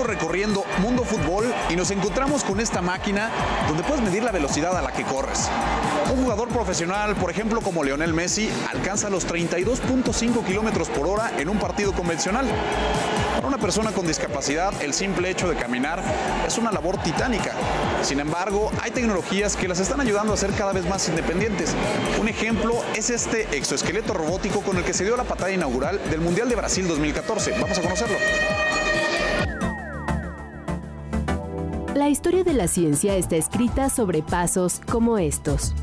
Recorriendo 0.04 0.66
Mundo 0.80 1.04
Fútbol 1.04 1.54
y 1.70 1.76
nos 1.76 1.92
encontramos 1.92 2.44
con 2.44 2.60
esta 2.60 2.82
máquina 2.82 3.30
donde 3.68 3.84
puedes 3.84 4.04
medir 4.04 4.24
la 4.24 4.32
velocidad 4.32 4.78
a 4.78 4.82
la 4.82 4.92
que 4.92 5.04
corres. 5.04 5.50
Un 6.12 6.24
jugador 6.24 6.50
profesional, 6.50 7.16
por 7.16 7.32
ejemplo 7.32 7.62
como 7.62 7.84
Leonel 7.84 8.14
Messi, 8.14 8.50
alcanza 8.72 9.10
los 9.10 9.28
32.5 9.28 10.46
kilómetros 10.46 10.90
por 10.90 11.08
hora 11.08 11.32
en 11.38 11.50
un 11.50 11.58
partido 11.58 11.94
convencional. 11.94 12.46
Para 13.36 13.48
una 13.48 13.58
persona 13.58 13.92
con 13.92 14.06
discapacidad, 14.06 14.74
el 14.82 14.94
simple 14.94 15.30
hecho 15.30 15.50
de 15.50 15.56
caminar 15.56 16.04
es 16.46 16.58
una 16.58 16.72
labor 16.72 16.98
titánica. 17.02 17.54
Sin 18.02 18.20
embargo, 18.20 18.72
hay 18.82 18.92
tecnologías 18.92 19.56
que 19.56 19.68
las 19.68 19.80
están 19.80 20.02
ayudando 20.02 20.34
a 20.34 20.38
ser 20.38 20.52
cada 20.52 20.74
vez 20.74 20.86
más 20.86 21.08
independientes. 21.10 21.74
Un 22.20 22.28
ejemplo 22.28 22.84
es 22.96 23.10
este 23.10 23.58
exoesqueleto 23.58 24.14
robótico 24.14 24.62
con 24.62 24.78
el 24.78 24.84
que 24.84 24.94
se 24.94 25.04
dio 25.04 25.18
la 25.18 25.24
patada 25.24 25.52
inaugural 25.52 26.00
del 26.10 26.22
Mundial 26.22 26.48
de 26.50 26.56
Brasil 26.56 26.88
2014. 26.88 27.56
Vamos 27.60 27.78
a 27.78 27.82
conocerlo. 27.82 28.18
La 31.96 32.10
historia 32.10 32.44
de 32.44 32.54
la 32.54 32.68
ciencia 32.68 33.16
está 33.16 33.36
escrita 33.36 33.88
sobre 33.88 34.24
pasos 34.24 34.82
como 34.92 35.20
estos. 35.20 35.76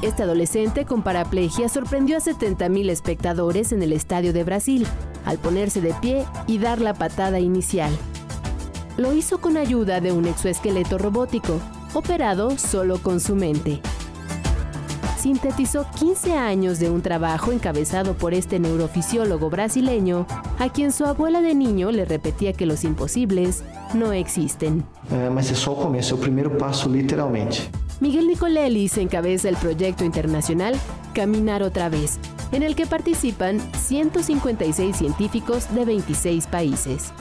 Este 0.00 0.22
adolescente 0.22 0.84
con 0.84 1.02
paraplegia 1.02 1.68
sorprendió 1.68 2.16
a 2.16 2.20
70.000 2.20 2.88
espectadores 2.88 3.72
en 3.72 3.82
el 3.82 3.92
Estadio 3.92 4.32
de 4.32 4.44
Brasil 4.44 4.86
al 5.24 5.38
ponerse 5.38 5.80
de 5.80 5.92
pie 5.94 6.24
y 6.46 6.58
dar 6.58 6.80
la 6.80 6.94
patada 6.94 7.40
inicial. 7.40 7.90
Lo 8.96 9.12
hizo 9.12 9.40
con 9.40 9.56
ayuda 9.56 10.00
de 10.00 10.12
un 10.12 10.26
exoesqueleto 10.26 10.98
robótico, 10.98 11.58
operado 11.92 12.56
solo 12.56 13.02
con 13.02 13.18
su 13.18 13.34
mente 13.34 13.80
sintetizó 15.20 15.86
15 15.98 16.32
años 16.32 16.78
de 16.78 16.90
un 16.90 17.02
trabajo 17.02 17.52
encabezado 17.52 18.14
por 18.14 18.34
este 18.34 18.58
neurofisiólogo 18.58 19.50
brasileño, 19.50 20.26
a 20.58 20.68
quien 20.70 20.92
su 20.92 21.04
abuela 21.04 21.42
de 21.42 21.54
niño 21.54 21.90
le 21.90 22.04
repetía 22.04 22.52
que 22.52 22.66
los 22.66 22.84
imposibles 22.84 23.62
no 23.94 24.12
existen. 24.12 24.84
Eh, 25.10 25.30
mas 25.32 25.50
es 25.50 25.58
só 25.58 25.72
o 25.72 25.76
começo, 25.76 26.14
el 26.14 26.20
primer 26.20 26.56
paso 26.56 26.88
literalmente. 26.88 27.58
Miguel 28.00 28.28
Nicolelis 28.28 28.96
encabeza 28.96 29.50
el 29.50 29.56
proyecto 29.56 30.04
internacional 30.04 30.74
Caminar 31.14 31.62
otra 31.62 31.88
vez, 31.88 32.18
en 32.52 32.62
el 32.62 32.76
que 32.76 32.86
participan 32.86 33.60
156 33.76 34.96
científicos 34.96 35.74
de 35.74 35.84
26 35.84 36.46
países. 36.46 37.12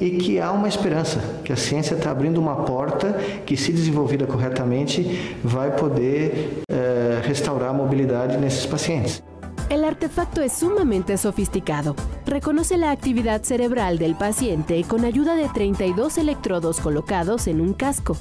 E 0.00 0.10
que 0.12 0.40
há 0.40 0.50
uma 0.50 0.68
esperança, 0.68 1.20
que 1.44 1.52
a 1.52 1.56
ciência 1.56 1.94
está 1.94 2.10
abrindo 2.10 2.38
uma 2.38 2.64
porta 2.64 3.12
que, 3.44 3.56
se 3.56 3.70
desenvolvida 3.72 4.26
corretamente, 4.26 5.36
vai 5.44 5.76
poder 5.76 6.62
eh, 6.70 7.20
restaurar 7.22 7.70
a 7.70 7.72
mobilidade 7.72 8.38
nesses 8.38 8.66
pacientes. 8.66 9.22
El 9.68 9.84
artefacto 9.84 10.42
es 10.42 10.52
sumamente 10.52 11.16
sofisticado. 11.16 11.94
Reconoce 12.26 12.76
la 12.76 12.90
actividad 12.90 13.42
cerebral 13.44 13.98
del 13.98 14.16
paciente 14.16 14.82
con 14.82 15.04
ayuda 15.04 15.36
de 15.36 15.48
32 15.48 16.18
electrodos 16.18 16.80
colocados 16.80 17.46
en 17.46 17.60
un 17.60 17.74
casco. 17.74 18.16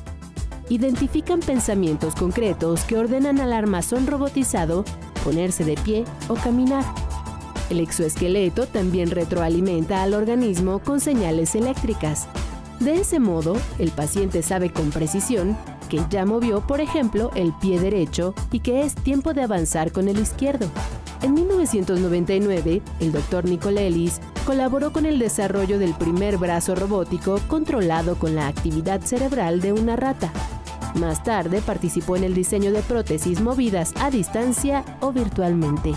Identifican 0.69 1.39
pensamientos 1.39 2.13
concretos 2.13 2.83
que 2.83 2.97
ordenan 2.97 3.39
al 3.39 3.53
armazón 3.53 4.05
robotizado 4.05 4.85
ponerse 5.23 5.63
de 5.63 5.73
pie 5.75 6.05
o 6.27 6.35
caminar. 6.35 6.83
El 7.69 7.79
exoesqueleto 7.79 8.67
también 8.67 9.11
retroalimenta 9.11 10.01
al 10.01 10.13
organismo 10.13 10.79
con 10.79 10.99
señales 10.99 11.55
eléctricas. 11.55 12.27
De 12.79 13.01
ese 13.01 13.19
modo, 13.19 13.57
el 13.77 13.91
paciente 13.91 14.41
sabe 14.41 14.71
con 14.71 14.89
precisión 14.89 15.57
que 15.89 16.01
ya 16.09 16.25
movió, 16.25 16.61
por 16.61 16.81
ejemplo, 16.81 17.31
el 17.35 17.53
pie 17.53 17.79
derecho 17.79 18.33
y 18.51 18.59
que 18.59 18.83
es 18.83 18.95
tiempo 18.95 19.33
de 19.33 19.43
avanzar 19.43 19.91
con 19.91 20.07
el 20.07 20.19
izquierdo. 20.19 20.67
En 21.21 21.33
1999, 21.33 22.81
el 23.01 23.11
doctor 23.11 23.45
Nicolelis 23.45 24.21
colaboró 24.45 24.93
con 24.93 25.05
el 25.05 25.19
desarrollo 25.19 25.77
del 25.77 25.93
primer 25.93 26.37
brazo 26.37 26.75
robótico 26.75 27.39
controlado 27.47 28.17
con 28.17 28.35
la 28.35 28.47
actividad 28.47 29.01
cerebral 29.01 29.59
de 29.59 29.73
una 29.73 29.95
rata. 29.97 30.31
Más 30.95 31.23
tarde 31.23 31.61
participó 31.61 32.15
en 32.15 32.23
el 32.23 32.33
diseño 32.33 32.71
de 32.71 32.81
prótesis 32.81 33.41
movidas 33.41 33.93
a 33.99 34.09
distancia 34.09 34.85
o 35.01 35.11
virtualmente. 35.11 35.93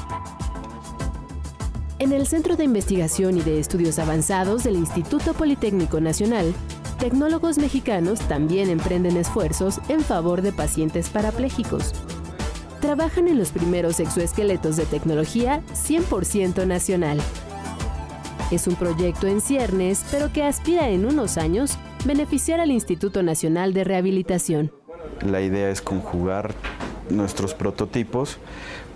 En 2.02 2.10
el 2.10 2.26
Centro 2.26 2.56
de 2.56 2.64
Investigación 2.64 3.38
y 3.38 3.42
de 3.42 3.60
Estudios 3.60 4.00
Avanzados 4.00 4.64
del 4.64 4.74
Instituto 4.74 5.34
Politécnico 5.34 6.00
Nacional, 6.00 6.52
tecnólogos 6.98 7.58
mexicanos 7.58 8.18
también 8.26 8.70
emprenden 8.70 9.16
esfuerzos 9.16 9.80
en 9.88 10.00
favor 10.00 10.42
de 10.42 10.50
pacientes 10.50 11.08
parapléjicos. 11.10 11.92
Trabajan 12.80 13.28
en 13.28 13.38
los 13.38 13.52
primeros 13.52 14.00
exoesqueletos 14.00 14.76
de 14.76 14.84
tecnología 14.84 15.62
100% 15.74 16.66
nacional. 16.66 17.20
Es 18.50 18.66
un 18.66 18.74
proyecto 18.74 19.28
en 19.28 19.40
ciernes, 19.40 20.04
pero 20.10 20.32
que 20.32 20.42
aspira 20.42 20.88
en 20.88 21.06
unos 21.06 21.38
años 21.38 21.78
beneficiar 22.04 22.58
al 22.58 22.72
Instituto 22.72 23.22
Nacional 23.22 23.74
de 23.74 23.84
Rehabilitación. 23.84 24.72
La 25.24 25.40
idea 25.40 25.70
es 25.70 25.80
conjugar 25.80 26.52
nuestros 27.10 27.54
prototipos 27.54 28.38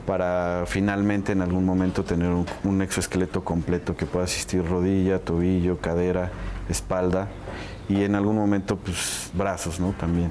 para 0.07 0.65
finalmente 0.67 1.33
en 1.33 1.43
algún 1.43 1.65
momento 1.65 2.05
tener 2.05 2.31
un, 2.65 2.83
exoesqueleto 2.83 3.45
completo 3.45 3.97
que 3.97 4.07
pueda 4.07 4.25
asistir 4.25 4.65
rodilla, 4.65 5.19
tobillo, 5.19 5.79
cadera, 5.79 6.31
espalda 6.69 7.29
y 7.89 8.03
en 8.03 8.15
algún 8.15 8.37
momento 8.37 8.77
pues 8.77 9.31
brazos, 9.35 9.81
¿no? 9.81 9.93
También. 9.99 10.31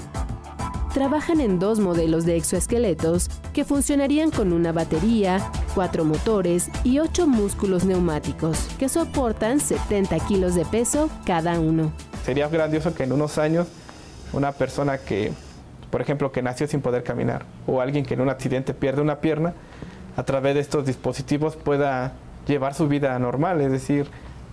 Trabajan 0.93 1.41
en 1.41 1.59
dos 1.59 1.79
modelos 1.79 2.25
de 2.25 2.37
exoesqueletos 2.37 3.29
que 3.53 3.65
funcionarían 3.65 4.31
con 4.31 4.53
una 4.53 4.71
batería, 4.71 5.51
cuatro 5.73 6.05
motores 6.05 6.69
y 6.85 6.99
ocho 6.99 7.27
músculos 7.27 7.83
neumáticos 7.83 8.57
que 8.79 8.87
soportan 8.87 9.59
70 9.59 10.17
kilos 10.19 10.55
de 10.55 10.63
peso 10.63 11.09
cada 11.25 11.59
uno. 11.59 11.91
Sería 12.23 12.47
grandioso 12.47 12.95
que 12.95 13.03
en 13.03 13.11
unos 13.11 13.37
años 13.37 13.67
una 14.31 14.53
persona 14.53 14.97
que, 14.97 15.33
por 15.95 16.01
ejemplo, 16.01 16.33
que 16.33 16.41
nació 16.41 16.67
sin 16.67 16.81
poder 16.81 17.03
caminar 17.03 17.45
o 17.65 17.79
alguien 17.79 18.05
que 18.05 18.15
en 18.15 18.19
un 18.19 18.27
accidente 18.27 18.73
pierde 18.73 19.01
una 19.01 19.21
pierna, 19.21 19.53
a 20.17 20.23
través 20.23 20.53
de 20.53 20.59
estos 20.59 20.85
dispositivos 20.85 21.55
pueda 21.55 22.11
llevar 22.45 22.73
su 22.73 22.89
vida 22.89 23.17
normal, 23.17 23.61
es 23.61 23.71
decir, 23.71 24.07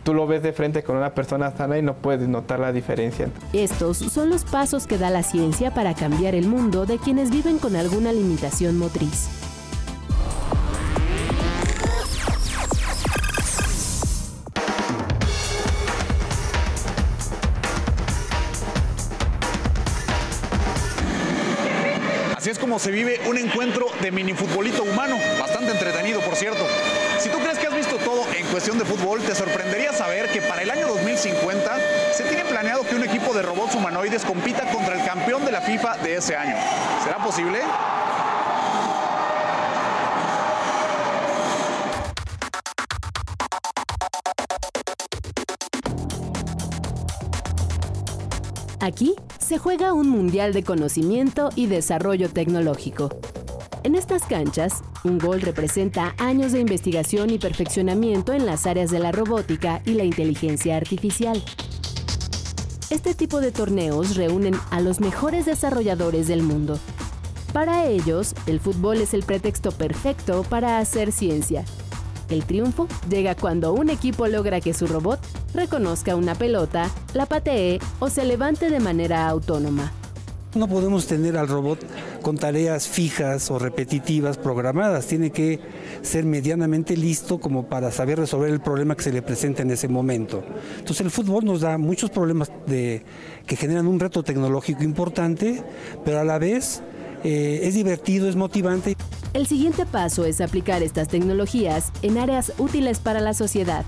tú 0.04 0.14
lo 0.14 0.28
ves 0.28 0.44
de 0.44 0.52
frente 0.52 0.84
con 0.84 0.96
una 0.96 1.14
persona 1.14 1.50
sana 1.50 1.78
y 1.78 1.82
no 1.82 1.94
puedes 1.94 2.28
notar 2.28 2.60
la 2.60 2.70
diferencia. 2.70 3.26
Estos 3.52 3.96
son 3.96 4.30
los 4.30 4.44
pasos 4.44 4.86
que 4.86 4.98
da 4.98 5.10
la 5.10 5.24
ciencia 5.24 5.74
para 5.74 5.94
cambiar 5.94 6.36
el 6.36 6.46
mundo 6.46 6.86
de 6.86 6.98
quienes 6.98 7.32
viven 7.32 7.58
con 7.58 7.74
alguna 7.74 8.12
limitación 8.12 8.78
motriz. 8.78 9.41
Se 22.78 22.90
vive 22.90 23.20
un 23.26 23.36
encuentro 23.36 23.86
de 24.00 24.10
minifutbolito 24.10 24.82
humano, 24.82 25.18
bastante 25.38 25.72
entretenido 25.72 26.20
por 26.20 26.34
cierto. 26.34 26.66
Si 27.20 27.28
tú 27.28 27.38
crees 27.38 27.58
que 27.58 27.66
has 27.66 27.74
visto 27.74 27.96
todo 27.98 28.24
en 28.34 28.46
cuestión 28.46 28.78
de 28.78 28.86
fútbol, 28.86 29.20
te 29.20 29.34
sorprendería 29.34 29.92
saber 29.92 30.30
que 30.30 30.40
para 30.40 30.62
el 30.62 30.70
año 30.70 30.88
2050 30.88 31.76
se 32.12 32.24
tiene 32.24 32.44
planeado 32.46 32.82
que 32.86 32.94
un 32.94 33.04
equipo 33.04 33.34
de 33.34 33.42
robots 33.42 33.74
humanoides 33.74 34.24
compita 34.24 34.64
contra 34.72 34.94
el 34.98 35.04
campeón 35.04 35.44
de 35.44 35.52
la 35.52 35.60
FIFA 35.60 35.98
de 35.98 36.16
ese 36.16 36.34
año. 36.34 36.56
¿Será 37.04 37.18
posible? 37.18 37.60
Aquí 48.80 49.14
se 49.42 49.58
juega 49.58 49.92
un 49.92 50.08
mundial 50.08 50.52
de 50.52 50.62
conocimiento 50.62 51.50
y 51.56 51.66
desarrollo 51.66 52.30
tecnológico. 52.30 53.10
En 53.82 53.96
estas 53.96 54.22
canchas, 54.22 54.82
un 55.02 55.18
gol 55.18 55.40
representa 55.40 56.14
años 56.18 56.52
de 56.52 56.60
investigación 56.60 57.30
y 57.30 57.38
perfeccionamiento 57.38 58.32
en 58.32 58.46
las 58.46 58.66
áreas 58.66 58.90
de 58.90 59.00
la 59.00 59.10
robótica 59.10 59.82
y 59.84 59.94
la 59.94 60.04
inteligencia 60.04 60.76
artificial. 60.76 61.42
Este 62.90 63.14
tipo 63.14 63.40
de 63.40 63.50
torneos 63.50 64.16
reúnen 64.16 64.54
a 64.70 64.80
los 64.80 65.00
mejores 65.00 65.46
desarrolladores 65.46 66.28
del 66.28 66.42
mundo. 66.42 66.78
Para 67.52 67.86
ellos, 67.86 68.34
el 68.46 68.60
fútbol 68.60 68.98
es 68.98 69.12
el 69.12 69.24
pretexto 69.24 69.72
perfecto 69.72 70.44
para 70.48 70.78
hacer 70.78 71.10
ciencia. 71.10 71.64
El 72.32 72.44
triunfo 72.44 72.88
llega 73.10 73.34
cuando 73.34 73.74
un 73.74 73.90
equipo 73.90 74.26
logra 74.26 74.62
que 74.62 74.72
su 74.72 74.86
robot 74.86 75.20
reconozca 75.52 76.16
una 76.16 76.34
pelota, 76.34 76.90
la 77.12 77.26
patee 77.26 77.78
o 77.98 78.08
se 78.08 78.24
levante 78.24 78.70
de 78.70 78.80
manera 78.80 79.28
autónoma. 79.28 79.92
No 80.54 80.66
podemos 80.66 81.06
tener 81.06 81.36
al 81.36 81.48
robot 81.48 81.80
con 82.22 82.38
tareas 82.38 82.88
fijas 82.88 83.50
o 83.50 83.58
repetitivas 83.58 84.38
programadas. 84.38 85.06
Tiene 85.06 85.30
que 85.30 85.60
ser 86.00 86.24
medianamente 86.24 86.96
listo 86.96 87.38
como 87.38 87.68
para 87.68 87.90
saber 87.90 88.18
resolver 88.18 88.50
el 88.50 88.60
problema 88.60 88.96
que 88.96 89.02
se 89.02 89.12
le 89.12 89.20
presenta 89.20 89.60
en 89.60 89.70
ese 89.70 89.88
momento. 89.88 90.42
Entonces 90.78 91.02
el 91.02 91.10
fútbol 91.10 91.44
nos 91.44 91.60
da 91.60 91.76
muchos 91.76 92.08
problemas 92.08 92.50
que 92.66 93.56
generan 93.56 93.86
un 93.86 94.00
reto 94.00 94.22
tecnológico 94.22 94.84
importante, 94.84 95.62
pero 96.02 96.20
a 96.20 96.24
la 96.24 96.38
vez 96.38 96.82
eh, 97.24 97.60
es 97.62 97.74
divertido, 97.74 98.28
es 98.28 98.36
motivante. 98.36 98.96
El 99.32 99.46
siguiente 99.46 99.86
paso 99.86 100.24
es 100.24 100.40
aplicar 100.40 100.82
estas 100.82 101.08
tecnologías 101.08 101.90
en 102.02 102.18
áreas 102.18 102.52
útiles 102.58 102.98
para 102.98 103.20
la 103.20 103.34
sociedad. 103.34 103.84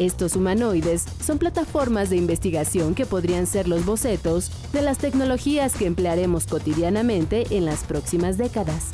Estos 0.00 0.34
humanoides 0.34 1.04
son 1.22 1.38
plataformas 1.38 2.08
de 2.08 2.16
investigación 2.16 2.94
que 2.94 3.04
podrían 3.04 3.46
ser 3.46 3.68
los 3.68 3.84
bocetos 3.84 4.50
de 4.72 4.80
las 4.80 4.96
tecnologías 4.96 5.74
que 5.74 5.86
emplearemos 5.86 6.46
cotidianamente 6.46 7.46
en 7.50 7.66
las 7.66 7.84
próximas 7.84 8.38
décadas. 8.38 8.86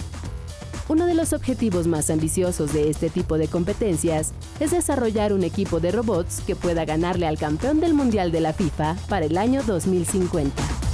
Uno 0.88 1.06
de 1.06 1.14
los 1.14 1.32
objetivos 1.32 1.86
más 1.86 2.10
ambiciosos 2.10 2.72
de 2.72 2.90
este 2.90 3.08
tipo 3.08 3.38
de 3.38 3.48
competencias 3.48 4.32
es 4.60 4.72
desarrollar 4.72 5.32
un 5.32 5.44
equipo 5.44 5.80
de 5.80 5.92
robots 5.92 6.42
que 6.46 6.54
pueda 6.56 6.84
ganarle 6.84 7.26
al 7.26 7.38
campeón 7.38 7.80
del 7.80 7.94
Mundial 7.94 8.30
de 8.30 8.40
la 8.40 8.52
FIFA 8.52 8.96
para 9.08 9.26
el 9.26 9.38
año 9.38 9.62
2050. 9.64 10.85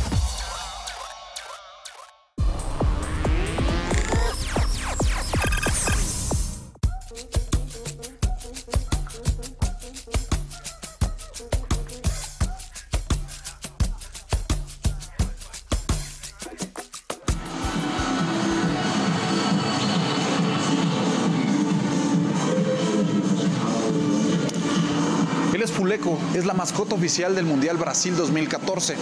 Es 26.34 26.46
la 26.46 26.54
mascota 26.54 26.94
oficial 26.94 27.34
del 27.34 27.44
Mundial 27.44 27.76
Brasil 27.76 28.16
2014. 28.16 28.96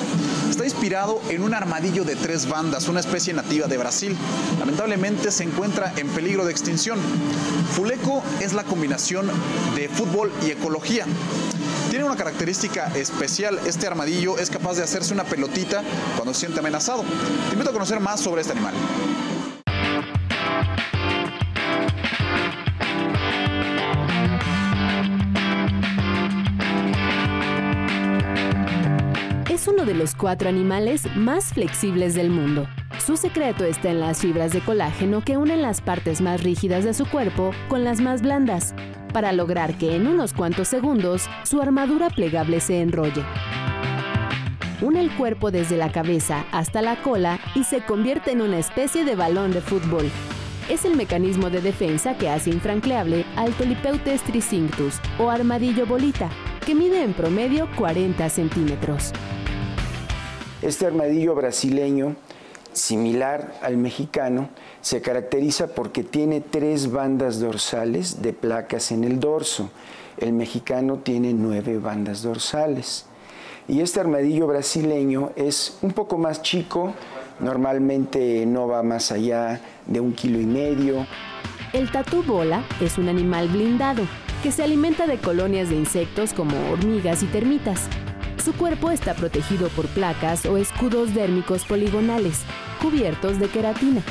Está 0.48 0.64
inspirado 0.64 1.20
en 1.28 1.42
un 1.42 1.54
armadillo 1.54 2.04
de 2.04 2.16
tres 2.16 2.48
bandas, 2.48 2.88
una 2.88 3.00
especie 3.00 3.32
nativa 3.32 3.66
de 3.66 3.78
Brasil. 3.78 4.16
Lamentablemente 4.58 5.30
se 5.30 5.44
encuentra 5.44 5.92
en 5.96 6.08
peligro 6.08 6.44
de 6.44 6.50
extinción. 6.50 6.98
Fuleco 7.74 8.22
es 8.40 8.52
la 8.52 8.64
combinación 8.64 9.30
de 9.76 9.88
fútbol 9.88 10.32
y 10.46 10.50
ecología. 10.50 11.06
Tiene 11.90 12.04
una 12.04 12.16
característica 12.16 12.86
especial, 12.94 13.60
este 13.66 13.86
armadillo 13.86 14.38
es 14.38 14.50
capaz 14.50 14.74
de 14.76 14.82
hacerse 14.82 15.12
una 15.12 15.24
pelotita 15.24 15.82
cuando 16.16 16.34
se 16.34 16.40
siente 16.40 16.60
amenazado. 16.60 17.04
Te 17.48 17.52
invito 17.52 17.70
a 17.70 17.72
conocer 17.72 18.00
más 18.00 18.20
sobre 18.20 18.42
este 18.42 18.52
animal. 18.52 18.74
Es 29.60 29.68
uno 29.68 29.84
de 29.84 29.92
los 29.92 30.14
cuatro 30.14 30.48
animales 30.48 31.04
más 31.16 31.52
flexibles 31.52 32.14
del 32.14 32.30
mundo. 32.30 32.66
Su 32.98 33.18
secreto 33.18 33.66
está 33.66 33.90
en 33.90 34.00
las 34.00 34.22
fibras 34.22 34.54
de 34.54 34.62
colágeno 34.62 35.22
que 35.22 35.36
unen 35.36 35.60
las 35.60 35.82
partes 35.82 36.22
más 36.22 36.42
rígidas 36.42 36.82
de 36.82 36.94
su 36.94 37.04
cuerpo 37.04 37.50
con 37.68 37.84
las 37.84 38.00
más 38.00 38.22
blandas, 38.22 38.74
para 39.12 39.32
lograr 39.32 39.76
que 39.76 39.96
en 39.96 40.06
unos 40.06 40.32
cuantos 40.32 40.66
segundos 40.66 41.28
su 41.42 41.60
armadura 41.60 42.08
plegable 42.08 42.60
se 42.60 42.80
enrolle. 42.80 43.22
Une 44.80 44.98
el 44.98 45.10
cuerpo 45.10 45.50
desde 45.50 45.76
la 45.76 45.92
cabeza 45.92 46.46
hasta 46.52 46.80
la 46.80 47.02
cola 47.02 47.38
y 47.54 47.64
se 47.64 47.84
convierte 47.84 48.32
en 48.32 48.40
una 48.40 48.58
especie 48.58 49.04
de 49.04 49.14
balón 49.14 49.50
de 49.50 49.60
fútbol. 49.60 50.10
Es 50.70 50.86
el 50.86 50.96
mecanismo 50.96 51.50
de 51.50 51.60
defensa 51.60 52.16
que 52.16 52.30
hace 52.30 52.48
infranqueable 52.48 53.26
al 53.36 53.52
Tolipeutes 53.52 54.22
tricinctus 54.22 54.94
o 55.18 55.28
armadillo 55.28 55.84
bolita, 55.84 56.30
que 56.64 56.74
mide 56.74 57.02
en 57.02 57.12
promedio 57.12 57.68
40 57.76 58.26
centímetros. 58.30 59.12
Este 60.62 60.84
armadillo 60.84 61.34
brasileño, 61.34 62.16
similar 62.74 63.58
al 63.62 63.78
mexicano, 63.78 64.50
se 64.82 65.00
caracteriza 65.00 65.68
porque 65.68 66.04
tiene 66.04 66.42
tres 66.42 66.92
bandas 66.92 67.40
dorsales 67.40 68.20
de 68.20 68.34
placas 68.34 68.92
en 68.92 69.04
el 69.04 69.20
dorso. 69.20 69.70
El 70.18 70.34
mexicano 70.34 70.98
tiene 70.98 71.32
nueve 71.32 71.78
bandas 71.78 72.22
dorsales. 72.22 73.06
Y 73.68 73.80
este 73.80 74.00
armadillo 74.00 74.46
brasileño 74.46 75.30
es 75.34 75.78
un 75.80 75.92
poco 75.92 76.18
más 76.18 76.42
chico, 76.42 76.92
normalmente 77.38 78.44
no 78.44 78.68
va 78.68 78.82
más 78.82 79.12
allá 79.12 79.62
de 79.86 80.00
un 80.00 80.12
kilo 80.12 80.38
y 80.38 80.46
medio. 80.46 81.06
El 81.72 81.90
tatú 81.90 82.22
bola 82.22 82.64
es 82.82 82.98
un 82.98 83.08
animal 83.08 83.48
blindado 83.48 84.02
que 84.42 84.52
se 84.52 84.62
alimenta 84.62 85.06
de 85.06 85.16
colonias 85.16 85.70
de 85.70 85.76
insectos 85.76 86.34
como 86.34 86.52
hormigas 86.70 87.22
y 87.22 87.26
termitas. 87.26 87.88
Su 88.44 88.54
cuerpo 88.54 88.90
está 88.90 89.14
protegido 89.14 89.68
por 89.68 89.86
placas 89.88 90.46
o 90.46 90.56
escudos 90.56 91.12
dérmicos 91.12 91.64
poligonales, 91.64 92.40
cubiertos 92.80 93.38
de 93.38 93.48
queratina. 93.48 94.02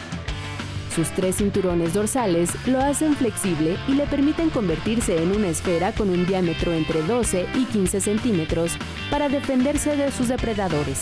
Sus 0.96 1.10
tres 1.10 1.38
cinturones 1.38 1.94
dorsales 1.94 2.52
lo 2.68 2.80
hacen 2.80 3.16
flexible 3.16 3.78
y 3.88 3.94
le 3.94 4.06
permiten 4.06 4.52
convertirse 4.52 5.22
en 5.22 5.36
una 5.36 5.48
esfera 5.48 5.94
con 5.94 6.10
un 6.10 6.28
diámetro 6.28 6.74
entre 6.74 7.02
12 7.02 7.48
y 7.56 7.66
15 7.66 8.02
centímetros 8.02 8.74
para 9.10 9.30
defenderse 9.30 9.96
de 9.96 10.12
sus 10.12 10.28
depredadores. 10.28 11.00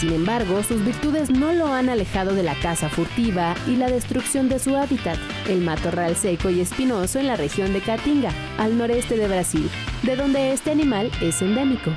Sin 0.00 0.14
embargo, 0.14 0.62
sus 0.62 0.82
virtudes 0.82 1.28
no 1.28 1.52
lo 1.52 1.66
han 1.66 1.90
alejado 1.90 2.34
de 2.34 2.42
la 2.42 2.58
caza 2.58 2.88
furtiva 2.88 3.54
y 3.66 3.76
la 3.76 3.90
destrucción 3.90 4.48
de 4.48 4.58
su 4.58 4.74
hábitat, 4.74 5.18
el 5.46 5.60
matorral 5.60 6.16
seco 6.16 6.48
y 6.48 6.62
espinoso 6.62 7.18
en 7.18 7.26
la 7.26 7.36
región 7.36 7.74
de 7.74 7.82
Caatinga, 7.82 8.32
al 8.56 8.78
noreste 8.78 9.18
de 9.18 9.28
Brasil, 9.28 9.68
de 10.02 10.16
donde 10.16 10.54
este 10.54 10.70
animal 10.70 11.10
es 11.20 11.42
endémico. 11.42 11.90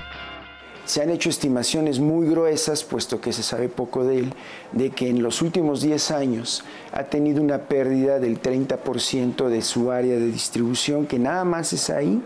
Se 0.83 1.01
han 1.01 1.11
hecho 1.11 1.29
estimaciones 1.29 2.01
muy 2.01 2.27
gruesas, 2.27 2.83
puesto 2.83 3.21
que 3.21 3.31
se 3.31 3.41
sabe 3.41 3.69
poco 3.69 4.03
de 4.03 4.19
él, 4.19 4.33
de 4.73 4.89
que 4.89 5.07
en 5.07 5.23
los 5.23 5.41
últimos 5.41 5.81
10 5.81 6.11
años 6.11 6.65
ha 6.91 7.05
tenido 7.05 7.41
una 7.41 7.69
pérdida 7.69 8.19
del 8.19 8.41
30% 8.41 9.47
de 9.47 9.61
su 9.61 9.91
área 9.91 10.15
de 10.15 10.25
distribución, 10.25 11.07
que 11.07 11.19
nada 11.19 11.45
más 11.45 11.71
es 11.71 11.89
ahí, 11.89 12.21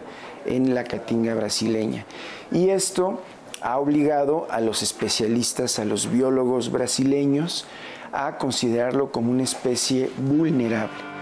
en 0.48 0.74
la 0.74 0.86
caatinga 0.86 1.36
brasileña. 1.36 2.06
Y 2.52 2.70
esto 2.70 3.22
ha 3.62 3.78
obligado 3.78 4.48
a 4.50 4.62
los 4.62 4.84
especialistas, 4.84 5.80
a 5.80 5.86
los 5.86 6.12
biólogos 6.12 6.72
brasileños, 6.72 7.66
a 8.12 8.38
considerarlo 8.38 9.12
como 9.12 9.32
una 9.32 9.44
especie 9.44 10.10
vulnerable. 10.18 11.18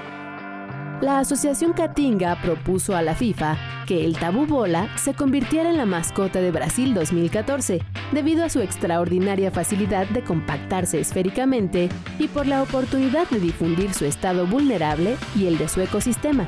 La 1.02 1.20
Asociación 1.20 1.74
Caatinga 1.74 2.42
propuso 2.42 2.96
a 2.96 3.02
la 3.02 3.16
FIFA 3.16 3.58
que 3.86 4.06
el 4.06 4.18
tabú 4.18 4.46
bola 4.46 4.90
se 4.98 5.14
convirtiera 5.14 5.70
en 5.70 5.78
la 5.78 5.86
mascota 5.86 6.40
de 6.40 6.52
Brasil 6.52 6.94
2014, 6.94 7.82
debido 8.14 8.46
a 8.46 8.50
su 8.50 8.62
extraordinaria 8.62 9.52
facilidad 9.52 10.08
de 10.08 10.24
compactarse 10.24 11.00
esféricamente 11.00 11.90
y 12.18 12.28
por 12.30 12.48
la 12.48 12.64
oportunidad 12.64 13.30
de 13.30 13.40
difundir 13.40 13.94
su 13.94 14.06
estado 14.06 14.48
vulnerable 14.48 15.18
y 15.36 15.48
el 15.48 15.58
de 15.58 15.68
su 15.68 15.82
ecosistema. 15.82 16.48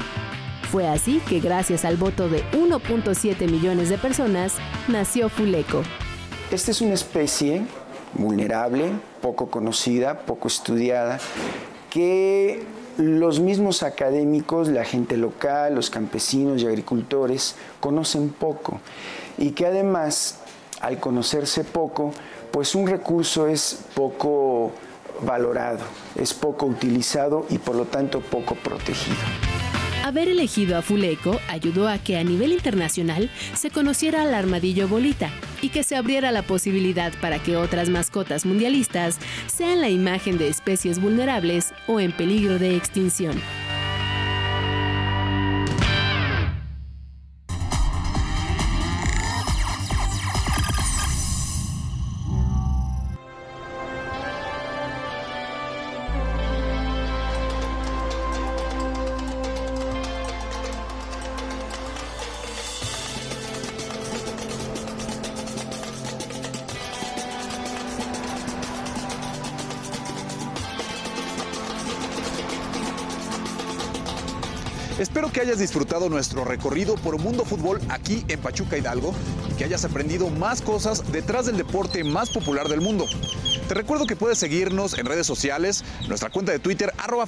Fue 0.71 0.85
así 0.85 1.21
que 1.29 1.39
gracias 1.39 1.85
al 1.85 1.95
voto 1.95 2.27
de 2.27 2.43
1.7 2.51 3.49
millones 3.49 3.87
de 3.87 3.97
personas, 3.97 4.55
nació 4.89 5.29
Fuleco. 5.29 5.81
Esta 6.51 6.71
es 6.71 6.81
una 6.81 6.93
especie 6.93 7.61
vulnerable, 8.13 8.91
poco 9.21 9.49
conocida, 9.49 10.19
poco 10.19 10.49
estudiada, 10.49 11.19
que 11.89 12.65
los 12.97 13.39
mismos 13.39 13.81
académicos, 13.81 14.67
la 14.67 14.83
gente 14.83 15.15
local, 15.15 15.73
los 15.73 15.89
campesinos 15.89 16.61
y 16.61 16.67
agricultores 16.67 17.55
conocen 17.79 18.29
poco 18.29 18.81
y 19.37 19.51
que 19.51 19.67
además, 19.67 20.39
al 20.81 20.99
conocerse 20.99 21.63
poco, 21.63 22.11
pues 22.51 22.75
un 22.75 22.87
recurso 22.87 23.47
es 23.47 23.85
poco 23.95 24.71
valorado, 25.21 25.85
es 26.15 26.33
poco 26.33 26.65
utilizado 26.65 27.45
y 27.49 27.57
por 27.57 27.75
lo 27.75 27.85
tanto 27.85 28.19
poco 28.19 28.55
protegido. 28.55 29.15
Haber 30.03 30.29
elegido 30.29 30.77
a 30.77 30.81
Fuleco 30.81 31.39
ayudó 31.49 31.87
a 31.89 31.97
que 31.97 32.17
a 32.17 32.23
nivel 32.23 32.53
internacional 32.53 33.29
se 33.53 33.69
conociera 33.71 34.21
al 34.21 34.33
armadillo 34.33 34.87
bolita 34.87 35.29
y 35.61 35.69
que 35.69 35.83
se 35.83 35.95
abriera 35.95 36.31
la 36.31 36.43
posibilidad 36.43 37.11
para 37.19 37.39
que 37.39 37.57
otras 37.57 37.89
mascotas 37.89 38.45
mundialistas 38.45 39.19
sean 39.47 39.81
la 39.81 39.89
imagen 39.89 40.37
de 40.37 40.47
especies 40.47 41.01
vulnerables 41.01 41.73
o 41.87 41.99
en 41.99 42.11
peligro 42.11 42.57
de 42.57 42.77
extinción. 42.77 43.35
Hayas 75.47 75.59
disfrutado 75.59 76.09
nuestro 76.09 76.43
recorrido 76.43 76.95
por 76.95 77.17
Mundo 77.21 77.45
Fútbol 77.45 77.79
aquí 77.87 78.25
en 78.27 78.37
Pachuca 78.41 78.77
Hidalgo 78.77 79.13
y 79.49 79.53
que 79.53 79.63
hayas 79.63 79.85
aprendido 79.85 80.29
más 80.29 80.61
cosas 80.61 81.09
detrás 81.13 81.45
del 81.45 81.55
deporte 81.55 82.03
más 82.03 82.29
popular 82.29 82.67
del 82.67 82.81
mundo. 82.81 83.05
Te 83.69 83.73
recuerdo 83.73 84.05
que 84.05 84.17
puedes 84.17 84.37
seguirnos 84.37 84.97
en 84.97 85.05
redes 85.05 85.25
sociales, 85.25 85.85
nuestra 86.09 86.29
cuenta 86.29 86.51
de 86.51 86.59
Twitter, 86.59 86.91
arroba 86.97 87.25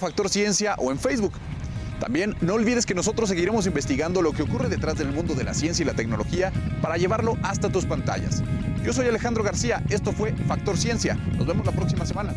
o 0.80 0.92
en 0.92 1.00
Facebook. 1.00 1.32
También 2.02 2.36
no 2.42 2.56
olvides 2.56 2.86
que 2.86 2.94
nosotros 2.94 3.30
seguiremos 3.30 3.68
investigando 3.68 4.22
lo 4.22 4.34
que 4.34 4.44
ocurre 4.44 4.68
detrás 4.68 4.98
del 4.98 5.14
mundo 5.14 5.34
de 5.34 5.46
la 5.46 5.54
ciencia 5.54 5.84
y 5.84 5.86
la 5.86 5.94
tecnología 5.94 6.52
para 6.82 6.98
llevarlo 6.98 7.38
hasta 7.42 7.70
tus 7.70 7.86
pantallas. 7.86 8.44
Yo 8.84 8.92
soy 8.92 9.08
Alejandro 9.08 9.46
García, 9.46 9.82
esto 9.90 10.12
fue 10.12 10.34
Factor 10.46 10.78
Ciencia. 10.78 11.16
Nos 11.38 11.48
vemos 11.48 11.66
la 11.66 11.72
próxima 11.72 12.06
semana. 12.06 12.34